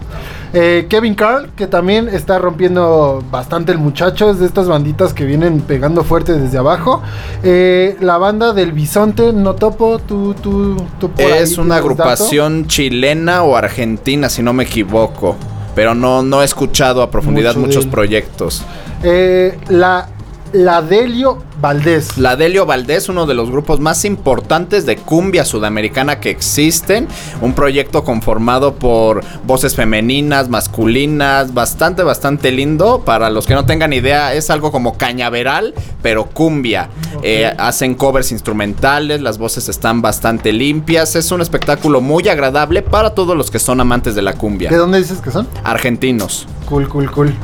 [0.52, 5.24] Eh, Kevin Carl, que también está rompiendo bastante el muchacho, es de estas banditas que
[5.24, 7.02] vienen pegando fuerte desde abajo.
[7.42, 11.86] Eh, la banda del Bisonte, no topo, tú, tú, tú por ahí es una dato.
[11.86, 15.36] agrupación chilena o argentina, si no me equivoco.
[15.74, 18.62] Pero no, no he escuchado a profundidad Mucho muchos proyectos.
[19.04, 20.08] Eh, la,
[20.52, 22.18] la Delio Valdés.
[22.18, 27.06] La Delio Valdés, uno de los grupos más importantes de cumbia sudamericana que existen.
[27.40, 33.02] Un proyecto conformado por voces femeninas, masculinas, bastante, bastante lindo.
[33.04, 36.88] Para los que no tengan idea, es algo como cañaveral, pero cumbia.
[37.22, 41.14] Eh, hacen covers instrumentales, las voces están bastante limpias.
[41.16, 44.70] Es un espectáculo muy agradable para todos los que son amantes de la ¿De cumbia.
[44.76, 45.46] dónde dices que son?
[45.64, 46.46] Argentinos.
[46.66, 47.34] Cool, cool, cool.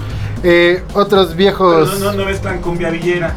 [0.42, 1.98] Eh, otros Pero viejos.
[2.00, 3.34] no, no, no mezclan cumbia villera.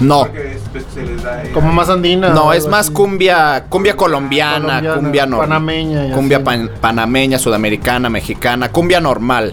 [0.00, 0.20] No.
[0.20, 1.42] Porque después se les da.
[1.44, 2.30] eh, Como más andina.
[2.30, 2.92] No, es más así.
[2.94, 5.48] cumbia, cumbia colombiana, Colombiana, cumbia normal.
[5.48, 6.44] panameña y Cumbia así.
[6.46, 9.52] pan- panameña, sudamericana, mexicana, cumbia normal.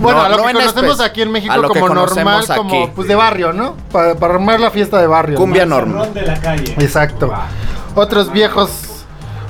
[0.00, 2.44] Bueno, No- a lo no que conocemos aquí en México a lo que como normal,
[2.44, 2.92] conocemos como aquí.
[2.94, 3.74] pues de barrio, ¿no?
[3.90, 5.36] Para, para armar la fiesta de barrio.
[5.36, 5.76] Cumbia ¿no?
[5.78, 6.04] normal.
[6.04, 6.74] Ron de la calle.
[6.78, 7.32] Exacto.
[7.96, 8.70] Otros viejos.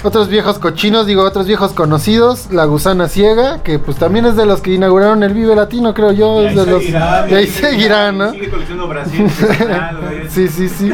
[0.05, 4.47] Otros viejos cochinos, digo, otros viejos conocidos, La Gusana Ciega, que pues también es de
[4.47, 6.85] los que inauguraron el Vive Latino, creo yo, es de los...
[6.85, 8.31] y ahí y seguirá, ¿no?
[8.31, 9.27] Sigue coleccionando Brasil.
[10.31, 10.93] Sí, sí, sí.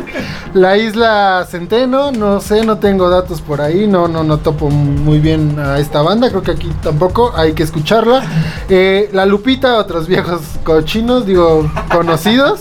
[0.55, 5.19] La isla Centeno, no sé, no tengo datos por ahí, no, no, no topo muy
[5.19, 8.23] bien a esta banda, creo que aquí tampoco, hay que escucharla.
[8.71, 12.61] Eh, la Lupita, otros viejos cochinos, digo, conocidos.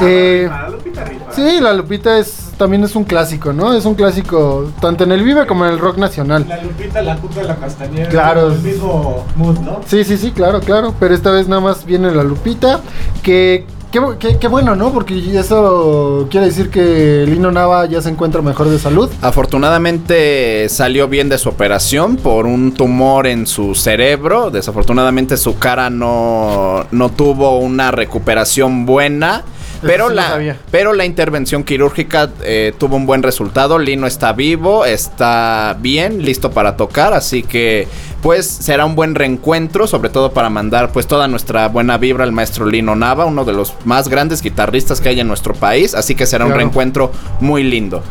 [0.00, 1.32] Eh, Ah, Lupita rifa.
[1.32, 3.72] sí, la Lupita es también es un clásico, ¿no?
[3.74, 6.46] Es un clásico tanto en el Vive como en el rock nacional.
[6.48, 8.08] La Lupita, la puta de la castañera.
[8.08, 8.52] Claro.
[8.52, 9.80] El mismo mood, ¿no?
[9.86, 10.94] Sí, sí, sí, claro, claro.
[10.98, 12.80] Pero esta vez nada más viene la Lupita.
[13.22, 14.92] Que, qué qué- qué bueno, ¿no?
[14.92, 19.08] Porque eso quiere decir que Lino Nava ya se encuentra mejor de salud.
[19.22, 24.50] Afortunadamente salió bien de su operación por un tumor en su cerebro.
[24.50, 29.42] Desafortunadamente su cara no, no tuvo una recuperación buena.
[29.86, 33.78] Pero, sí la, pero la intervención quirúrgica eh, tuvo un buen resultado.
[33.78, 37.12] Lino está vivo, está bien, listo para tocar.
[37.14, 37.86] Así que
[38.22, 42.32] pues será un buen reencuentro, sobre todo para mandar pues toda nuestra buena vibra al
[42.32, 45.94] maestro Lino Nava, uno de los más grandes guitarristas que hay en nuestro país.
[45.94, 48.02] Así que será un reencuentro muy lindo.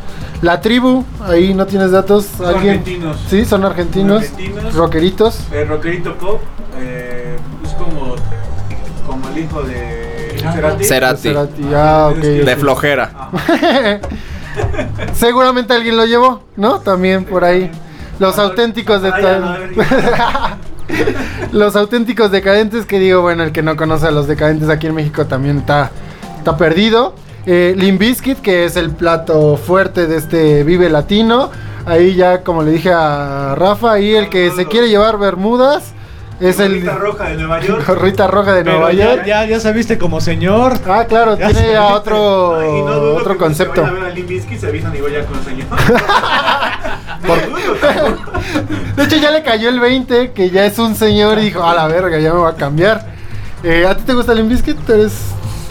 [0.43, 2.28] La tribu, ahí no tienes datos.
[2.38, 2.80] Son ¿Alguien?
[2.80, 3.17] argentinos.
[3.30, 4.24] Sí, son argentinos.
[4.24, 4.74] Argentinos.
[4.76, 5.39] Rockeritos.
[5.53, 6.41] El rockerito pop
[6.78, 8.15] eh, es como,
[9.07, 10.03] como el hijo de
[10.52, 10.84] Cerati.
[10.84, 11.22] Cerati.
[11.22, 12.12] Cerati, Ah.
[12.16, 12.60] De ok.
[12.60, 13.12] flojera.
[15.14, 16.80] Seguramente alguien lo llevó, ¿no?
[16.80, 17.72] También por ahí.
[18.20, 19.12] Los auténticos de
[21.52, 24.96] los auténticos decadentes, que digo, bueno, el que no conoce a los decadentes aquí en
[24.96, 25.91] México también está,
[26.38, 27.16] está perdido.
[27.46, 31.50] Eh, Limp Bizkit, que es el plato fuerte de este Vive Latino.
[31.86, 35.94] Ahí ya, como le dije a Rafa, ahí el que se quiere llevar Bermudas
[36.39, 36.73] es el...
[36.84, 37.84] Gorrita roja de Nueva York.
[37.88, 39.25] Gorrita roja de Pero Nueva ya- York.
[39.25, 40.73] Ya, ya sabiste como señor.
[40.88, 43.75] Ah, claro, Ya tiene ya otro, Ay, no dudo otro que concepto.
[43.75, 45.67] Se vayan a ver a Limp Bizkit, se avisan y voy ya con señor.
[48.95, 51.73] De hecho, ya le cayó el 20, que ya es un señor y dijo, a
[51.73, 53.05] la verga, ya me va a cambiar.
[53.63, 54.88] Eh, ¿A ti te gusta el Limbiskit?
[54.89, 55.13] ¿Eres...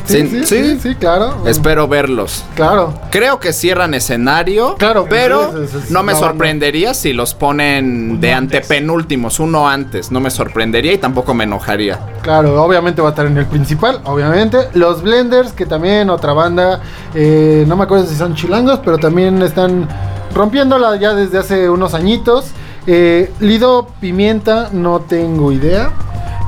[0.05, 0.65] Sí, sí, sí.
[0.65, 1.45] sí, sí, claro.
[1.47, 2.45] Espero verlos.
[2.55, 2.93] Claro.
[3.11, 8.33] Creo que cierran escenario, Claro, pero es- es no me sorprendería si los ponen de
[8.33, 10.11] antepenúltimos, uno antes.
[10.11, 11.99] No me sorprendería y tampoco me enojaría.
[12.23, 14.59] Claro, obviamente va a estar en el principal, obviamente.
[14.75, 16.81] Los Blenders, que también otra banda,
[17.15, 19.89] eh, no me acuerdo si son chilangos, pero también están
[20.35, 22.47] rompiéndola ya desde hace unos añitos.
[22.87, 25.91] Eh, Lido Pimienta, no tengo idea.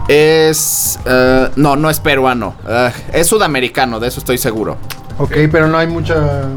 [0.08, 0.98] Es...
[1.06, 2.54] eh, no, no es peruano.
[2.68, 4.76] Eh, es sudamericano, de eso estoy seguro.
[5.18, 6.48] Ok, pero no hay mucha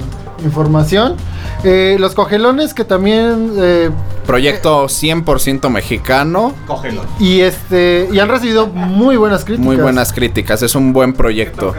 [0.43, 1.15] información.
[1.63, 3.53] Eh, los Cogelones, que también...
[3.57, 3.89] eh,
[4.25, 6.53] Proyecto 100% mexicano.
[6.67, 7.01] Cógelo.
[7.19, 9.65] y este y han recibido muy buenas críticas.
[9.65, 11.73] Muy buenas críticas, es un buen proyecto.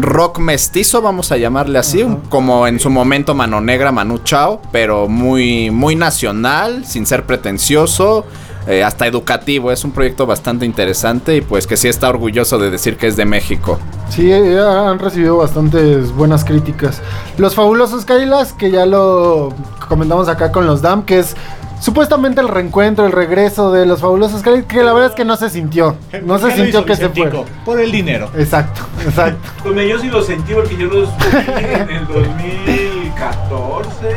[0.00, 5.06] Rock mestizo, vamos a llamarle así, como en su momento Mano Negra, Manu Chao, pero
[5.08, 8.24] muy, muy nacional, sin ser pretencioso,
[8.66, 9.72] eh, hasta educativo.
[9.72, 13.16] Es un proyecto bastante interesante y pues que sí está orgulloso de decir que es
[13.16, 13.78] de México.
[14.10, 17.00] Sí, eh, han recibido bastantes buenas críticas.
[17.38, 19.52] Los fabulosos Kailas, que ya lo
[19.88, 21.36] comentamos acá con los DAM, que es
[21.80, 25.50] supuestamente el reencuentro, el regreso de los fabulosos que la verdad es que no se
[25.50, 25.96] sintió.
[26.24, 27.30] No se ¿Qué lo sintió que se fue.
[27.64, 28.30] Por el dinero.
[28.36, 29.48] Exacto, exacto.
[29.62, 34.16] Pues yo sí lo sentí porque yo los vi en el 2014,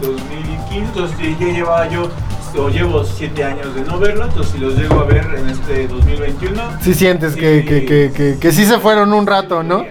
[0.00, 2.08] 2015, entonces ya llevaba yo,
[2.56, 5.88] o llevo 7 años de no verlo, entonces si los llego a ver en este
[5.88, 6.62] 2021.
[6.80, 9.84] Sí sientes que, que, que, que, que sí se fueron un rato, ¿no?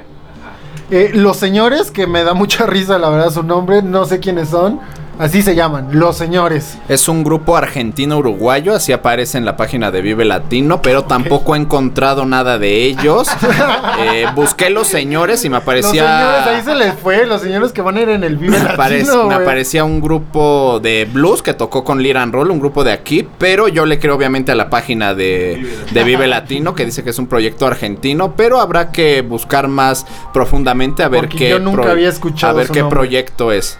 [0.91, 4.49] Eh, los señores, que me da mucha risa la verdad su nombre, no sé quiénes
[4.49, 4.79] son.
[5.19, 6.77] Así se llaman, los señores.
[6.89, 11.59] Es un grupo argentino-uruguayo, así aparece en la página de Vive Latino, pero tampoco he
[11.59, 13.27] encontrado nada de ellos.
[14.05, 16.45] Eh, busqué los señores y me Los señores, aparecía...
[16.57, 18.97] ahí se les fue, los señores que van a ir en el Vive Me, aparec-
[19.05, 22.91] Latino, me aparecía un grupo de blues que tocó con Liran Roll, un grupo de
[22.91, 27.03] aquí, pero yo le creo obviamente a la página de, de Vive Latino que dice
[27.03, 31.49] que es un proyecto argentino, pero habrá que buscar más profundamente a ver Porque qué
[31.51, 32.97] yo nunca había escuchado a ver qué nombre.
[32.99, 33.77] proyecto es.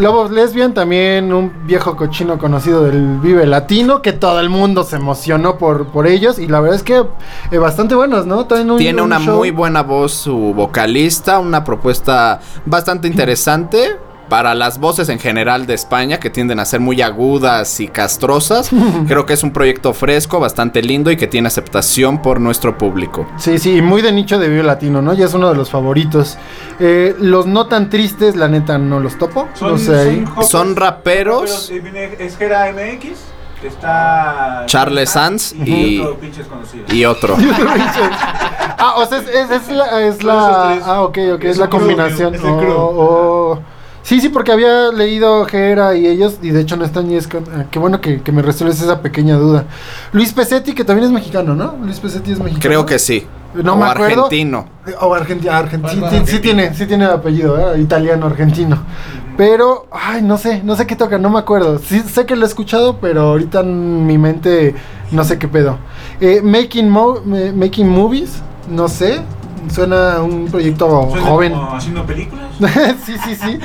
[0.00, 4.96] Lobos Lesbian, también un viejo cochino conocido del Vive Latino, que todo el mundo se
[4.96, 6.38] emocionó por, por ellos.
[6.38, 7.04] Y la verdad es que
[7.50, 8.46] eh, bastante buenos, ¿no?
[8.50, 13.98] Un- Tiene un una show- muy buena voz su vocalista, una propuesta bastante interesante
[14.30, 18.70] para las voces en general de España que tienden a ser muy agudas y castrosas.
[19.08, 23.26] Creo que es un proyecto fresco, bastante lindo y que tiene aceptación por nuestro público.
[23.36, 25.12] Sí, sí, y muy de nicho de Vive Latino, ¿no?
[25.12, 26.38] Ya es uno de los favoritos.
[26.78, 29.48] Eh, los no tan tristes, la neta, no los topo.
[29.60, 31.68] no sé jóvenes, Son raperos.
[31.70, 33.18] raperos, eh, Es Gera MX,
[33.64, 34.62] está.
[34.66, 36.84] Charles Sanz y- otro pinche desconocido.
[36.88, 37.36] Y otro.
[38.78, 40.00] ah, o sea, es, es- es la...
[40.02, 42.34] Es Son la ah, ok, ok, es, Es la combinación.
[42.34, 42.72] es el crew.
[42.76, 42.94] Oh,
[43.56, 43.58] oh.
[44.10, 47.28] Sí, sí, porque había leído Gera y ellos, y de hecho no están y es
[47.28, 49.66] con- ah, qué bueno que, que me resuelves esa pequeña duda.
[50.10, 51.76] Luis Pesetti, que también es mexicano, ¿no?
[51.80, 52.60] Luis Pesetti es mexicano.
[52.60, 53.24] Creo que sí.
[53.54, 54.24] No o me acuerdo.
[54.24, 54.66] argentino.
[54.84, 56.00] Eh, O argentino, argentino.
[56.00, 57.80] Bueno, Sí, sí tiene, sí tiene apellido, ¿eh?
[57.80, 58.82] italiano, argentino.
[59.36, 61.78] Pero, ay, no sé, no sé qué toca, no me acuerdo.
[61.78, 64.74] Sí, sé que lo he escuchado, pero ahorita en mi mente
[65.12, 65.78] no sé qué pedo.
[66.20, 67.20] Eh, making, Mo-
[67.54, 69.20] making Movies, no sé.
[69.68, 71.52] Suena un proyecto Suena joven.
[71.52, 72.46] como haciendo películas.
[73.06, 73.58] sí, sí, sí.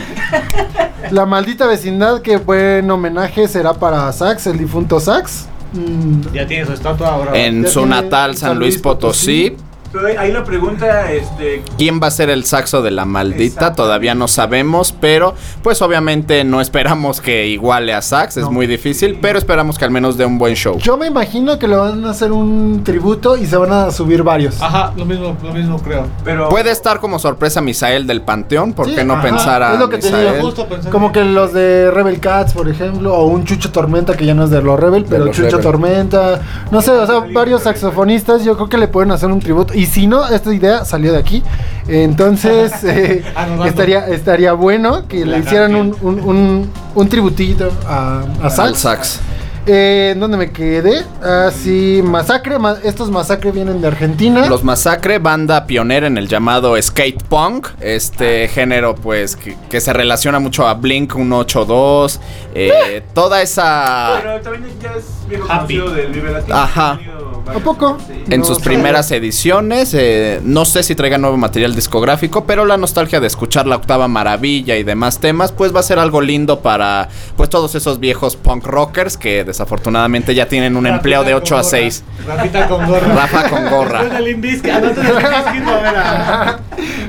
[1.11, 5.47] La maldita vecindad, que buen homenaje será para Sax, el difunto Sax.
[5.73, 7.31] Mm, Ya tiene su estatua ahora.
[7.37, 9.55] En su tiene natal San Luis Potosí.
[9.91, 11.63] Pero ahí- la pregunta, este.
[11.77, 13.73] ¿Quién va a ser el saxo de la maldita?
[13.73, 15.33] Todavía no sabemos, pero
[15.63, 18.51] pues obviamente no esperamos que iguale a sax, es No.
[18.51, 20.77] muy difícil, pero esperamos que al menos dé un buen show.
[20.79, 24.23] Yo me imagino que le van a hacer un tributo y se van a subir
[24.23, 24.61] varios.
[24.61, 26.07] Ajá, lo mismo, lo mismo creo.
[26.23, 26.49] Pero.
[26.49, 29.79] Puede estar como sorpresa Misael del Panteón, ¿por Sí, qué no ajá, pensar a es
[29.79, 30.41] lo que te digo, Misael?
[30.41, 34.33] Justo Como que los de Rebel Cats, por ejemplo, o un Chucho Tormenta, que ya
[34.33, 35.63] no es de los Rebel, pero los Chucho Rebel.
[35.63, 39.73] Tormenta, no sé, o sea, varios saxofonistas, yo creo que le pueden hacer un tributo.
[39.75, 41.43] Y si no, esta idea salió de aquí.
[41.87, 43.23] Entonces, eh,
[43.65, 48.79] estaría, estaría bueno que le hicieran un, un, un, un tributito a, a Sax.
[48.79, 49.19] sax.
[49.67, 51.03] Eh, ¿En dónde me quedé?
[51.23, 52.59] Ah, sí, Masacre.
[52.59, 54.45] ma- estos Masacre vienen de Argentina.
[54.47, 59.91] Los Masacre, banda pionera en el llamado skate punk, este género pues que, que se
[59.91, 62.19] relaciona mucho a Blink 182,
[62.53, 64.19] eh, toda esa...
[64.21, 65.79] Pero también ya es viejo Happy.
[65.79, 66.55] conocido del Vive Latino.
[66.57, 66.97] Ajá.
[66.99, 67.97] Tenido ¿A poco?
[68.29, 72.77] En No sus primeras ediciones, eh, no sé si traigan nuevo material discográfico, pero la
[72.77, 76.61] nostalgia de escuchar la octava maravilla y demás temas, pues va a ser algo lindo
[76.61, 81.57] para pues todos esos viejos punk rockers que desafortunadamente ya tienen un empleo de 8
[81.57, 82.03] a 6.
[82.25, 83.13] Rafita con gorra.
[83.13, 84.03] Rafa con gorra.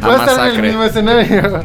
[0.05, 1.65] Va a estar en el mismo escenario.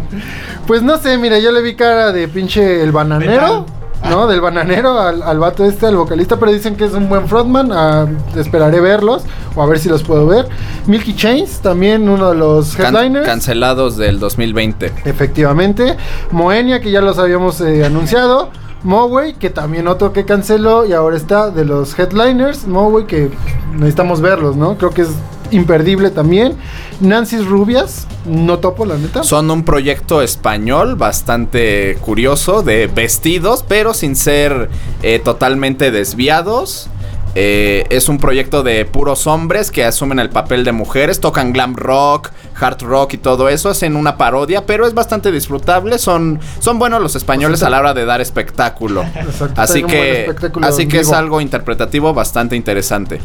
[0.65, 3.65] Pues no sé, mira, yo le vi cara de pinche el bananero.
[4.09, 4.27] ¿No?
[4.27, 7.71] Del bananero al, al vato este, al vocalista, pero dicen que es un buen frontman.
[7.71, 9.23] ah, esperaré verlos
[9.55, 10.47] o a ver si los puedo ver.
[10.87, 13.25] Milky Chains, también uno de los Can- headliners.
[13.25, 14.91] cancelados del 2020.
[15.05, 15.95] Efectivamente.
[16.31, 18.49] Moenia, que ya los habíamos eh, anunciado.
[18.83, 22.65] Moway, que también otro que canceló y ahora está de los headliners.
[22.67, 23.29] Moway, que
[23.73, 24.75] necesitamos verlos, ¿no?
[24.77, 25.09] Creo que es
[25.51, 26.55] imperdible también.
[26.99, 29.23] Nancy's Rubias, no topo, la neta.
[29.23, 34.69] Son un proyecto español bastante curioso de vestidos, pero sin ser
[35.03, 36.89] eh, totalmente desviados.
[37.33, 41.75] Eh, es un proyecto de puros hombres que asumen el papel de mujeres, tocan glam
[41.75, 42.29] rock,
[42.59, 47.01] hard rock y todo eso, hacen una parodia, pero es bastante disfrutable, son, son buenos
[47.01, 49.03] los españoles a la hora de dar espectáculo.
[49.15, 53.21] Exacto, Así que, espectáculo así que es algo interpretativo bastante interesante.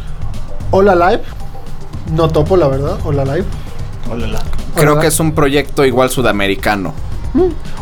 [0.71, 1.23] Hola Live,
[2.13, 2.99] no topo, la verdad.
[3.05, 3.47] Hola Live.
[4.11, 4.41] Ólala.
[4.75, 5.01] Creo Hola.
[5.01, 6.95] que es un proyecto igual sudamericano.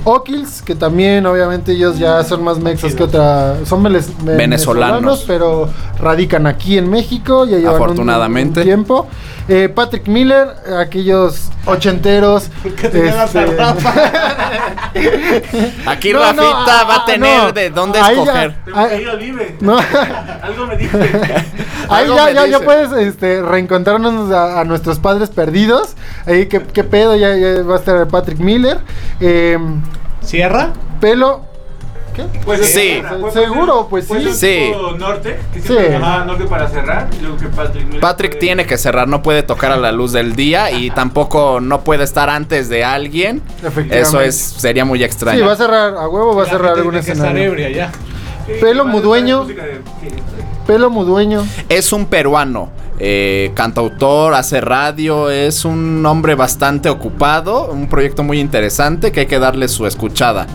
[0.05, 3.83] Okils, que también obviamente ellos ya son más mexas que otra, son
[4.25, 5.25] Venezolanos.
[5.27, 5.69] pero
[6.01, 8.61] radican aquí en México, ya llevan un- Afortunadamente.
[8.61, 9.07] un tiempo.
[9.47, 10.49] Eh, Patrick Miller,
[10.81, 12.49] aquellos ochenteros.
[12.81, 13.95] qué tenías a este, Rafa?
[15.87, 17.53] Aquí No, Rafita no, ah, va a ah, tener no.
[17.53, 19.19] de dónde Ahí ya- escoger.
[19.19, 19.57] Vive.
[19.61, 19.77] No.
[20.43, 20.99] Algo me dice.
[21.89, 25.95] Ahí ya, ya, ya puedes este, reencontrarnos a, a nuestros padres perdidos.
[26.27, 27.15] Ahí, ¿qué, qué pedo?
[27.17, 28.79] Ya, ya va a estar Patrick Miller.
[29.21, 29.43] Eh,
[30.22, 30.72] ¿Cierra?
[31.01, 31.40] pelo.
[32.14, 32.24] ¿Qué?
[32.45, 33.03] Pues Sí.
[33.20, 34.70] puede Seguro, pues puede sí.
[34.70, 34.72] Sí.
[34.99, 35.92] norte, que siempre Sí.
[35.95, 37.09] llamaba norte para cerrar.
[37.12, 39.90] y luego que Patrick Miller Patrick puede- tiene que cerrar, no puede tocar a la
[39.90, 43.42] luz del día y tampoco no puede estar antes de alguien.
[43.59, 44.01] Efectivamente.
[44.01, 45.45] Eso es sería muy Sí, extraño.
[45.45, 47.42] va a cerrar, a huevo va a cerrar estar escenario.
[47.42, 47.90] ebria ya.
[48.47, 49.47] Sí, pelo mudueño.
[49.49, 49.57] sí.
[50.68, 51.45] Pelo mudueño.
[51.68, 58.40] Es un peruano, eh, cantautor, hace radio, es un hombre bastante ocupado, un proyecto muy
[58.40, 60.47] interesante que hay que darle su escuchada.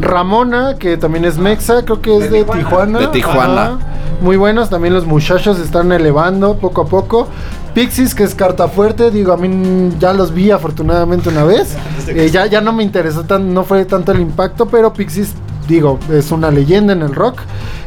[0.00, 2.60] Ramona, que también es mexa, creo que es De de, Tijuana.
[2.62, 2.98] Tijuana.
[3.00, 3.62] De Tijuana.
[3.62, 3.78] Ajá.
[4.20, 7.28] Muy buenos, también los muchachos se están elevando poco a poco.
[7.74, 11.76] Pixies, que es carta fuerte, digo, a mí ya los vi afortunadamente una vez.
[12.08, 15.34] Eh, ya, ya no me interesó, tan, no fue tanto el impacto, pero Pixies,
[15.68, 17.42] digo, es una leyenda en el rock.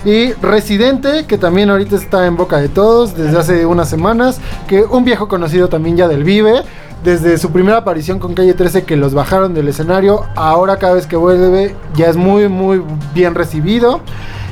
[0.06, 4.84] Y Residente, que también ahorita está en boca de todos desde hace unas semanas, que
[4.84, 6.62] un viejo conocido también ya del Vive.
[7.04, 11.08] Desde su primera aparición con Calle 13 que los bajaron del escenario, ahora cada vez
[11.08, 12.84] que vuelve ya es muy muy
[13.16, 14.02] bien recibido.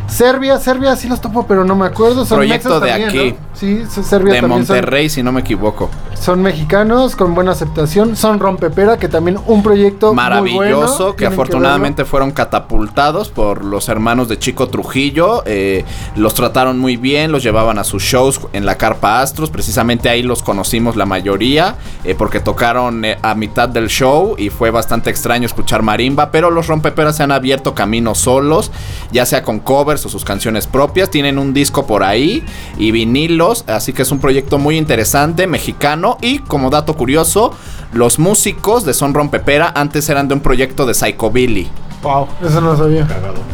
[0.10, 2.26] Serbia, Serbia sí los topo, pero no me acuerdo.
[2.26, 3.32] Son Proyecto de también, aquí.
[3.40, 3.50] ¿no?
[3.54, 5.90] Sí, Serbia De también son- Monterrey, si no me equivoco.
[6.20, 8.16] son mexicanos con buena aceptación.
[8.16, 11.16] Son Rompepera, que también un proyecto Maravilloso, muy bueno.
[11.16, 15.44] que afortunadamente fueron catapultados por los hermanos de Chico Trujillo.
[15.46, 15.86] eh,
[16.16, 19.50] los trataron muy bien, los llevaban a sus shows en la Carpa Astros.
[19.50, 24.50] Precisamente ahí los conocimos la mayoría, eh, porque tocaron eh, a mitad del show y
[24.50, 26.32] fue bastante extraño escuchar marimba.
[26.32, 28.72] Pero los rompeperas se han abierto caminos solos,
[29.12, 31.10] ya sea con covers o sus canciones propias.
[31.10, 32.44] Tienen un disco por ahí
[32.78, 36.18] y vinilos, así que es un proyecto muy interesante, mexicano.
[36.22, 37.54] Y como dato curioso,
[37.94, 41.70] los músicos de Son Rompepera antes eran de un proyecto de Psychobilly.
[42.02, 42.28] Wow.
[42.42, 43.06] Eso no lo sabía.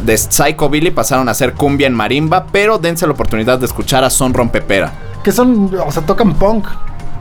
[0.04, 4.10] De Psychobilly pasaron a hacer cumbia en marimba, pero dense la oportunidad de escuchar a
[4.10, 4.92] Son Rompepera.
[5.24, 6.68] Que son, o sea, tocan punk.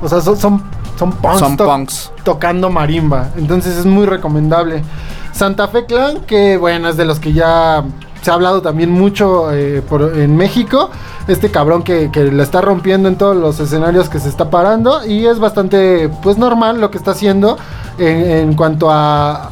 [0.04, 0.64] O sea, son, son,
[1.00, 1.40] son punks.
[1.40, 2.12] Son to- punks.
[2.24, 3.30] Tocando marimba.
[3.38, 4.84] Entonces es muy recomendable.
[5.32, 7.84] Santa Fe Clan, que bueno, es de los que ya
[8.26, 9.84] se ha hablado también mucho eh,
[10.16, 10.90] en México.
[11.28, 15.06] Este cabrón que, que la está rompiendo en todos los escenarios que se está parando.
[15.06, 17.56] Y es bastante, pues normal lo que está haciendo
[18.00, 19.52] en, cuanto a,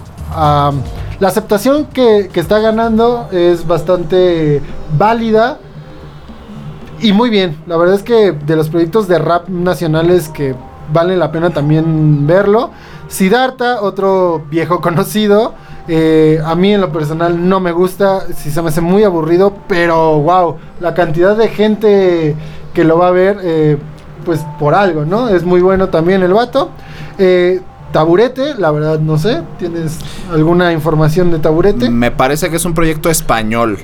[1.19, 3.27] la aceptación que, que está ganando.
[3.31, 4.59] Es bastante
[4.97, 5.59] válida.
[6.99, 10.55] Y muy bien, la verdad es que de los proyectos de rap nacionales que
[10.91, 12.71] vale la pena también verlo.
[13.07, 15.53] Siddhartha, otro viejo conocido.
[15.87, 19.53] Eh, a mí en lo personal no me gusta, si se me hace muy aburrido,
[19.67, 22.35] pero wow, la cantidad de gente
[22.73, 23.77] que lo va a ver, eh,
[24.25, 25.29] pues por algo, ¿no?
[25.29, 26.69] Es muy bueno también el vato.
[27.17, 27.61] Eh,
[27.91, 29.99] taburete, la verdad no sé, ¿tienes
[30.31, 31.89] alguna información de Taburete?
[31.89, 33.77] Me parece que es un proyecto español.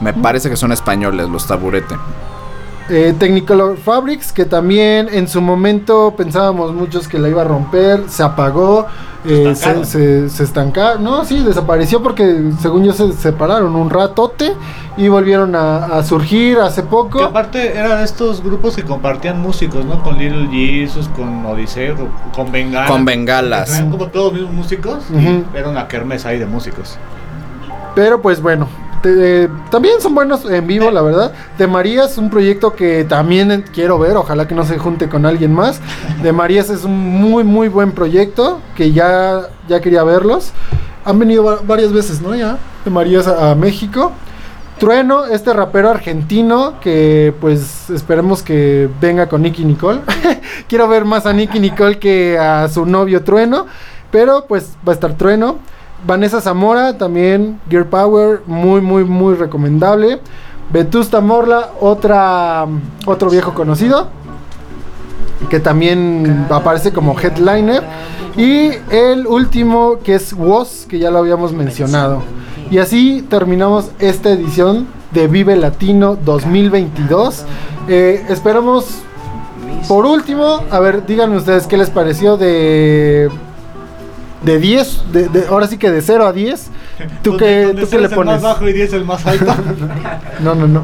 [0.00, 1.94] Me parece que son españoles los taburete.
[2.88, 8.04] Eh, Technicolor Fabrics, que también en su momento pensábamos muchos que la iba a romper,
[8.08, 8.86] se apagó,
[9.24, 10.98] eh, se, estancaron.
[10.98, 14.52] se, no, sí, desapareció porque según yo se separaron un ratote
[14.96, 17.24] y volvieron a, a surgir hace Que poco.
[17.24, 20.00] aparte eran estos grupos que compartían músicos, ¿no?
[20.04, 21.96] Con Little Jesus, con Odiseo,
[22.32, 22.86] con Bengala.
[22.86, 23.74] Con bengalas.
[23.76, 24.98] Eran como todos los mismos músicos.
[25.10, 25.44] Ujú.
[25.52, 26.96] y Era una kermés ahí de músicos.
[27.96, 28.68] Pero pues bueno,
[29.02, 31.32] te- eh, también son buenos en vivo, la verdad.
[31.58, 35.52] De Marías, un proyecto que también quiero ver, ojalá que no se junte con alguien
[35.54, 35.80] más.
[36.22, 40.52] De Marías es un muy, muy buen proyecto que ya, ya quería verlos.
[41.04, 42.34] Han venido va- varias veces, ¿no?
[42.34, 44.12] Ya, de Marías a, a México.
[44.78, 50.00] Trueno, este rapero argentino que pues esperemos que venga con Nicky Nicole.
[50.68, 53.66] Quiero ver más a Nicky Nicole que a su novio Trueno,
[54.10, 55.56] pero pues va a estar Trueno.
[56.06, 60.20] Vanessa Zamora también, Gear Power, muy muy muy recomendable.
[60.70, 62.66] Vetusta Morla, otra
[63.06, 64.08] otro viejo conocido
[65.48, 67.82] que también aparece como headliner.
[68.36, 72.22] Y el último que es Woz, que ya lo habíamos mencionado.
[72.70, 77.44] Y así terminamos esta edición de Vive Latino 2022.
[77.88, 78.86] Eh, esperamos,
[79.88, 83.30] por último, a ver, díganme ustedes qué les pareció de...
[84.42, 86.70] De 10, de, de- ahora sí que de 0 a 10.
[87.22, 88.34] ¿Tú Donde- qué, donde tú qué le es el pones?
[88.34, 89.46] más bajo y 10 el más alto.
[90.40, 90.82] No, no, no.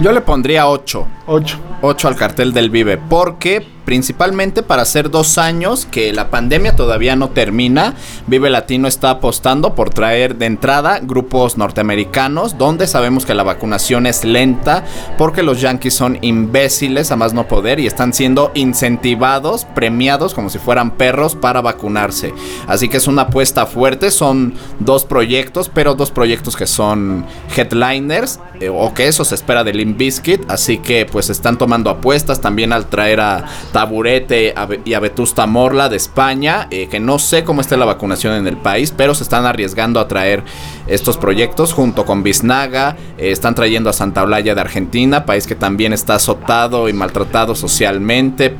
[0.00, 1.06] Yo le pondría 8.
[1.26, 1.58] 8.
[1.82, 2.98] 8 al cartel del Vive.
[2.98, 7.94] Porque principalmente para hacer dos años que la pandemia todavía no termina,
[8.26, 14.06] Vive Latino está apostando por traer de entrada grupos norteamericanos donde sabemos que la vacunación
[14.06, 14.84] es lenta
[15.18, 20.50] porque los yankees son imbéciles a más no poder y están siendo incentivados, premiados como
[20.50, 22.32] si fueran perros para vacunarse.
[22.66, 27.26] Así que es una apuesta fuerte, son dos proyectos, pero dos proyectos que son
[27.56, 31.90] headliners eh, o que eso se espera de Limp Bizkit, así que pues están tomando
[31.90, 33.44] apuestas también al traer a
[33.74, 34.54] Taburete
[34.84, 38.46] y a Vetusta Morla de España, eh, que no sé cómo esté la vacunación en
[38.46, 40.44] el país, pero se están arriesgando a traer
[40.86, 45.56] estos proyectos junto con Biznaga, eh, están trayendo a Santa Olaya de Argentina, país que
[45.56, 48.54] también está azotado y maltratado socialmente.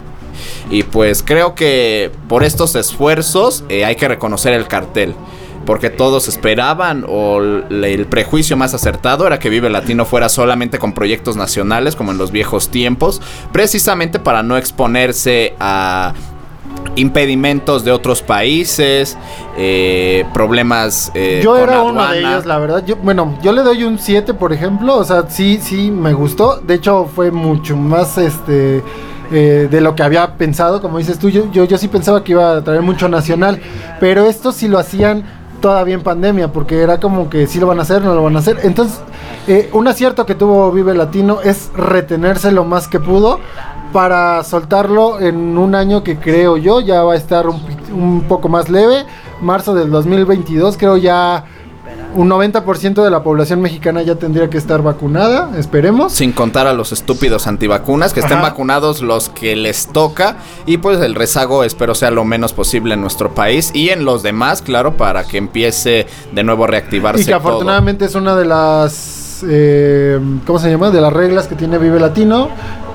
[0.69, 5.15] Y pues creo que por estos esfuerzos eh, hay que reconocer el cartel.
[5.65, 10.79] Porque todos esperaban, o el, el prejuicio más acertado era que Vive Latino fuera solamente
[10.79, 13.21] con proyectos nacionales, como en los viejos tiempos,
[13.53, 16.13] precisamente para no exponerse a
[16.97, 19.17] impedimentos de otros países,
[19.57, 21.11] eh, problemas.
[21.15, 22.33] eh, yo con era uno de aduana.
[22.33, 22.85] ellos, la verdad.
[22.87, 24.97] Yo, bueno, yo le doy un 7, por ejemplo.
[24.97, 26.59] O sea, sí, sí, me gustó.
[26.61, 28.83] De hecho, fue mucho más este.
[29.33, 32.33] eh, de lo que había pensado, como dices tú, yo, yo, yo sí pensaba que
[32.33, 33.61] iba a traer mucho nacional,
[33.99, 35.25] pero esto sí lo hacían
[35.65, 38.37] todavía en pandemia, porque era como que sí lo van a hacer, no lo van
[38.37, 38.59] a hacer.
[38.65, 39.01] Entonces,
[39.49, 43.41] eh, un acierto que tuvo Vive Latino es retenerse lo más que pudo
[43.91, 47.63] para soltarlo en un año que creo yo ya va a estar un,
[47.95, 49.07] un poco más leve.
[49.41, 51.47] Marzo del 2022 creo ya
[52.15, 56.13] un 90% de la población mexicana ya tendría que estar vacunada, esperemos.
[56.13, 58.51] Sin contar a los estúpidos antivacunas, que estén Ajá.
[58.51, 60.37] vacunados los que les toca.
[60.67, 64.23] Y pues el rezago espero sea lo menos posible en nuestro país y en los
[64.23, 67.23] demás, claro, para que empiece de nuevo a reactivarse.
[67.23, 67.41] Y que todo.
[67.41, 70.91] afortunadamente es una de las, eh, ¿cómo se llama?
[70.91, 72.49] De las reglas que tiene Vive Latino.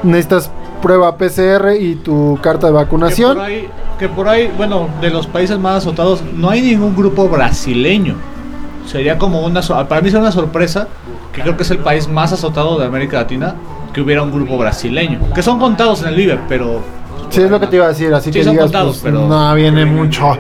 [0.03, 0.49] Necesitas
[0.81, 3.35] prueba PCR y tu carta de que, vacunación.
[3.35, 3.67] por ahí,
[3.99, 8.15] que por ahí, bueno, de los países más azotados, no hay ningún grupo brasileño.
[8.85, 9.61] Sería como una.
[9.61, 10.87] Para mí sería una sorpresa,
[11.33, 13.55] que creo que es el país más azotado de América Latina,
[13.93, 15.19] que hubiera un grupo brasileño.
[15.33, 16.81] Que son contados en el Libre, pero.
[17.29, 19.13] Sí, es lo que te iba a decir, así Sí, que son digas, contados, pues,
[19.13, 20.37] pero- no viene mucho.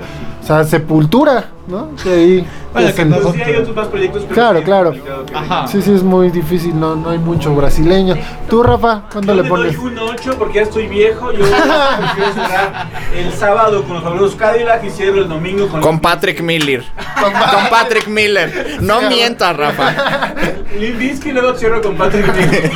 [0.49, 1.89] O sea, sepultura, ¿no?
[2.01, 4.23] Que ahí Bueno, es que el- no- sí, hay otros más proyectos.
[4.23, 4.95] pero Claro, claro.
[5.35, 5.67] Ajá.
[5.67, 8.15] Sí, sí, es muy difícil, no, no hay mucho brasileño.
[8.49, 9.77] Tú, Rafa, ¿cuándo Yo le pones?
[9.77, 11.31] doy un 8 porque ya estoy viejo.
[11.31, 15.99] Yo prefiero cerrar el sábado con los fabulosos Cadillac y cierro el domingo con, Con
[15.99, 16.83] Patrick Miller.
[17.21, 17.31] con
[17.69, 18.77] Patrick Miller.
[18.81, 20.33] No mientas, Rafa.
[20.79, 22.71] Limp y luego cierro con Patrick Miller.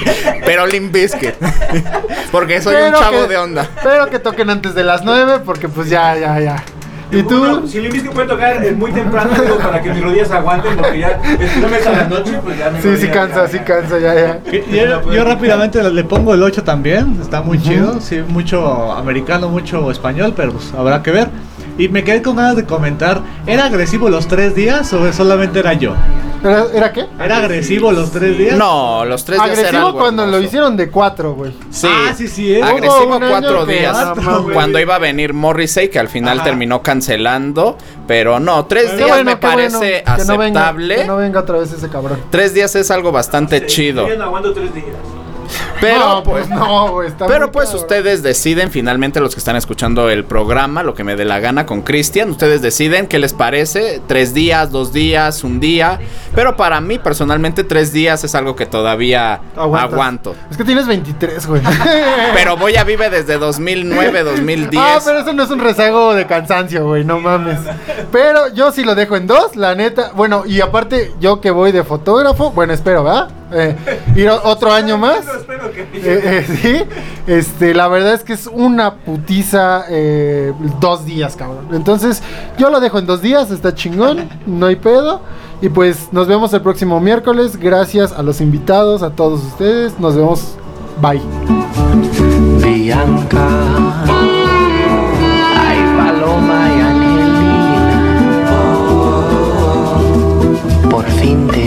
[0.46, 0.96] Pero Limp.
[2.32, 3.68] Porque soy Pero un chavo que- de onda.
[3.82, 6.64] Pero que toquen antes de las 9, porque pues ya, ya, ya.
[7.14, 7.68] ¿Y Bueno, tú?
[7.68, 11.00] si Limp Bizkit puede tocar eh, muy temprano digo, para que mis rodillas aguanten porque
[11.00, 11.10] ya
[11.40, 14.00] es no me a la noche, pues ya mi Sí, sí cansa, ya- sí cansa,
[14.00, 14.40] ya, ya.
[14.52, 19.50] Yo, yo rápidamente le- le pongo el 8 también, está muy chido, sí, mucho americano,
[19.50, 21.30] mucho español, pero pues habrá que ver.
[21.78, 25.74] Y me quedé con ganas de comentar, ¿era agresivo los tres días o solamente era
[25.74, 25.94] yo?
[26.44, 27.06] ¿Era, era qué?
[27.20, 28.58] ¿Era agresivo los tres días?
[28.58, 30.46] No, los tres días era Agresivo cuando lo hermoso.
[30.48, 31.54] hicieron de cuatro, güey.
[31.72, 31.88] Sí.
[31.90, 32.62] Ah, sí, sí, ¿eh?
[32.62, 33.98] Agresivo cuatro días.
[34.54, 36.46] Cuando iba a venir Morrissey, que al final Ajá.
[36.50, 37.78] terminó cancelando.
[38.06, 39.80] Pero no, tres Qué días bueno, me qué bueno.
[39.80, 40.96] parece Que no venga- aceptable.
[40.98, 42.20] que no venga otra vez ese cabrón.
[42.30, 44.08] Tres días es algo bastante chido.
[44.10, 44.88] Yo no aguanto tres días.
[45.84, 46.50] Pero no, pues.
[46.50, 47.08] no, güey.
[47.10, 47.82] está Pero pues cabrón.
[47.84, 51.66] ustedes deciden, finalmente los que están escuchando el programa, lo que me dé la gana
[51.66, 56.00] con Cristian, ustedes deciden qué les parece, tres días, dos días, un día,
[56.36, 59.94] pero para mí personalmente tres días es algo que todavía Aguantas.
[59.94, 60.36] aguanto.
[60.50, 61.62] Es que tienes 23, güey.
[62.34, 64.84] Pero voy a Vive desde 2009, 2010.
[64.84, 67.60] Ah, pero eso no es un rezago de cansancio, güey, no mames.
[68.12, 70.12] Pero yo sí lo dejo en dos, la neta.
[70.16, 73.30] Bueno, y aparte, yo que voy de fotógrafo, bueno, espero, ¿verdad?
[73.54, 73.76] Eh,
[74.16, 75.20] ir otro año más.
[75.28, 75.82] Espero que.
[75.82, 76.82] Eh, eh, sí,
[77.28, 81.68] este, la verdad es que es una putiza eh, dos días, cabrón.
[81.74, 82.22] Entonces,
[82.58, 85.22] yo lo dejo en dos días, está chingón, no hay pedo.
[85.62, 87.58] Y pues nos vemos el próximo miércoles.
[87.58, 89.98] Gracias a los invitados, a todos ustedes.
[90.00, 90.58] Nos vemos.
[91.02, 91.22] Bye.
[92.64, 93.48] Bianca,
[95.56, 98.52] ay Paloma y Angelina,
[100.90, 101.63] por fin te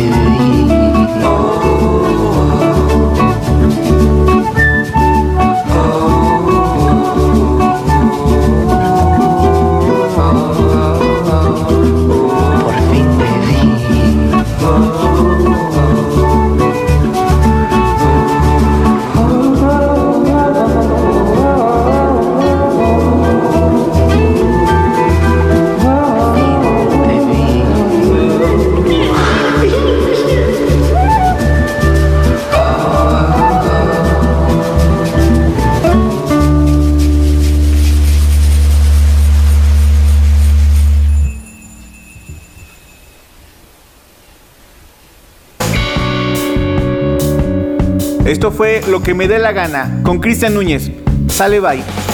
[48.51, 50.90] Fue Lo que me dé la gana con Cristian Núñez.
[51.28, 52.06] Sale bye.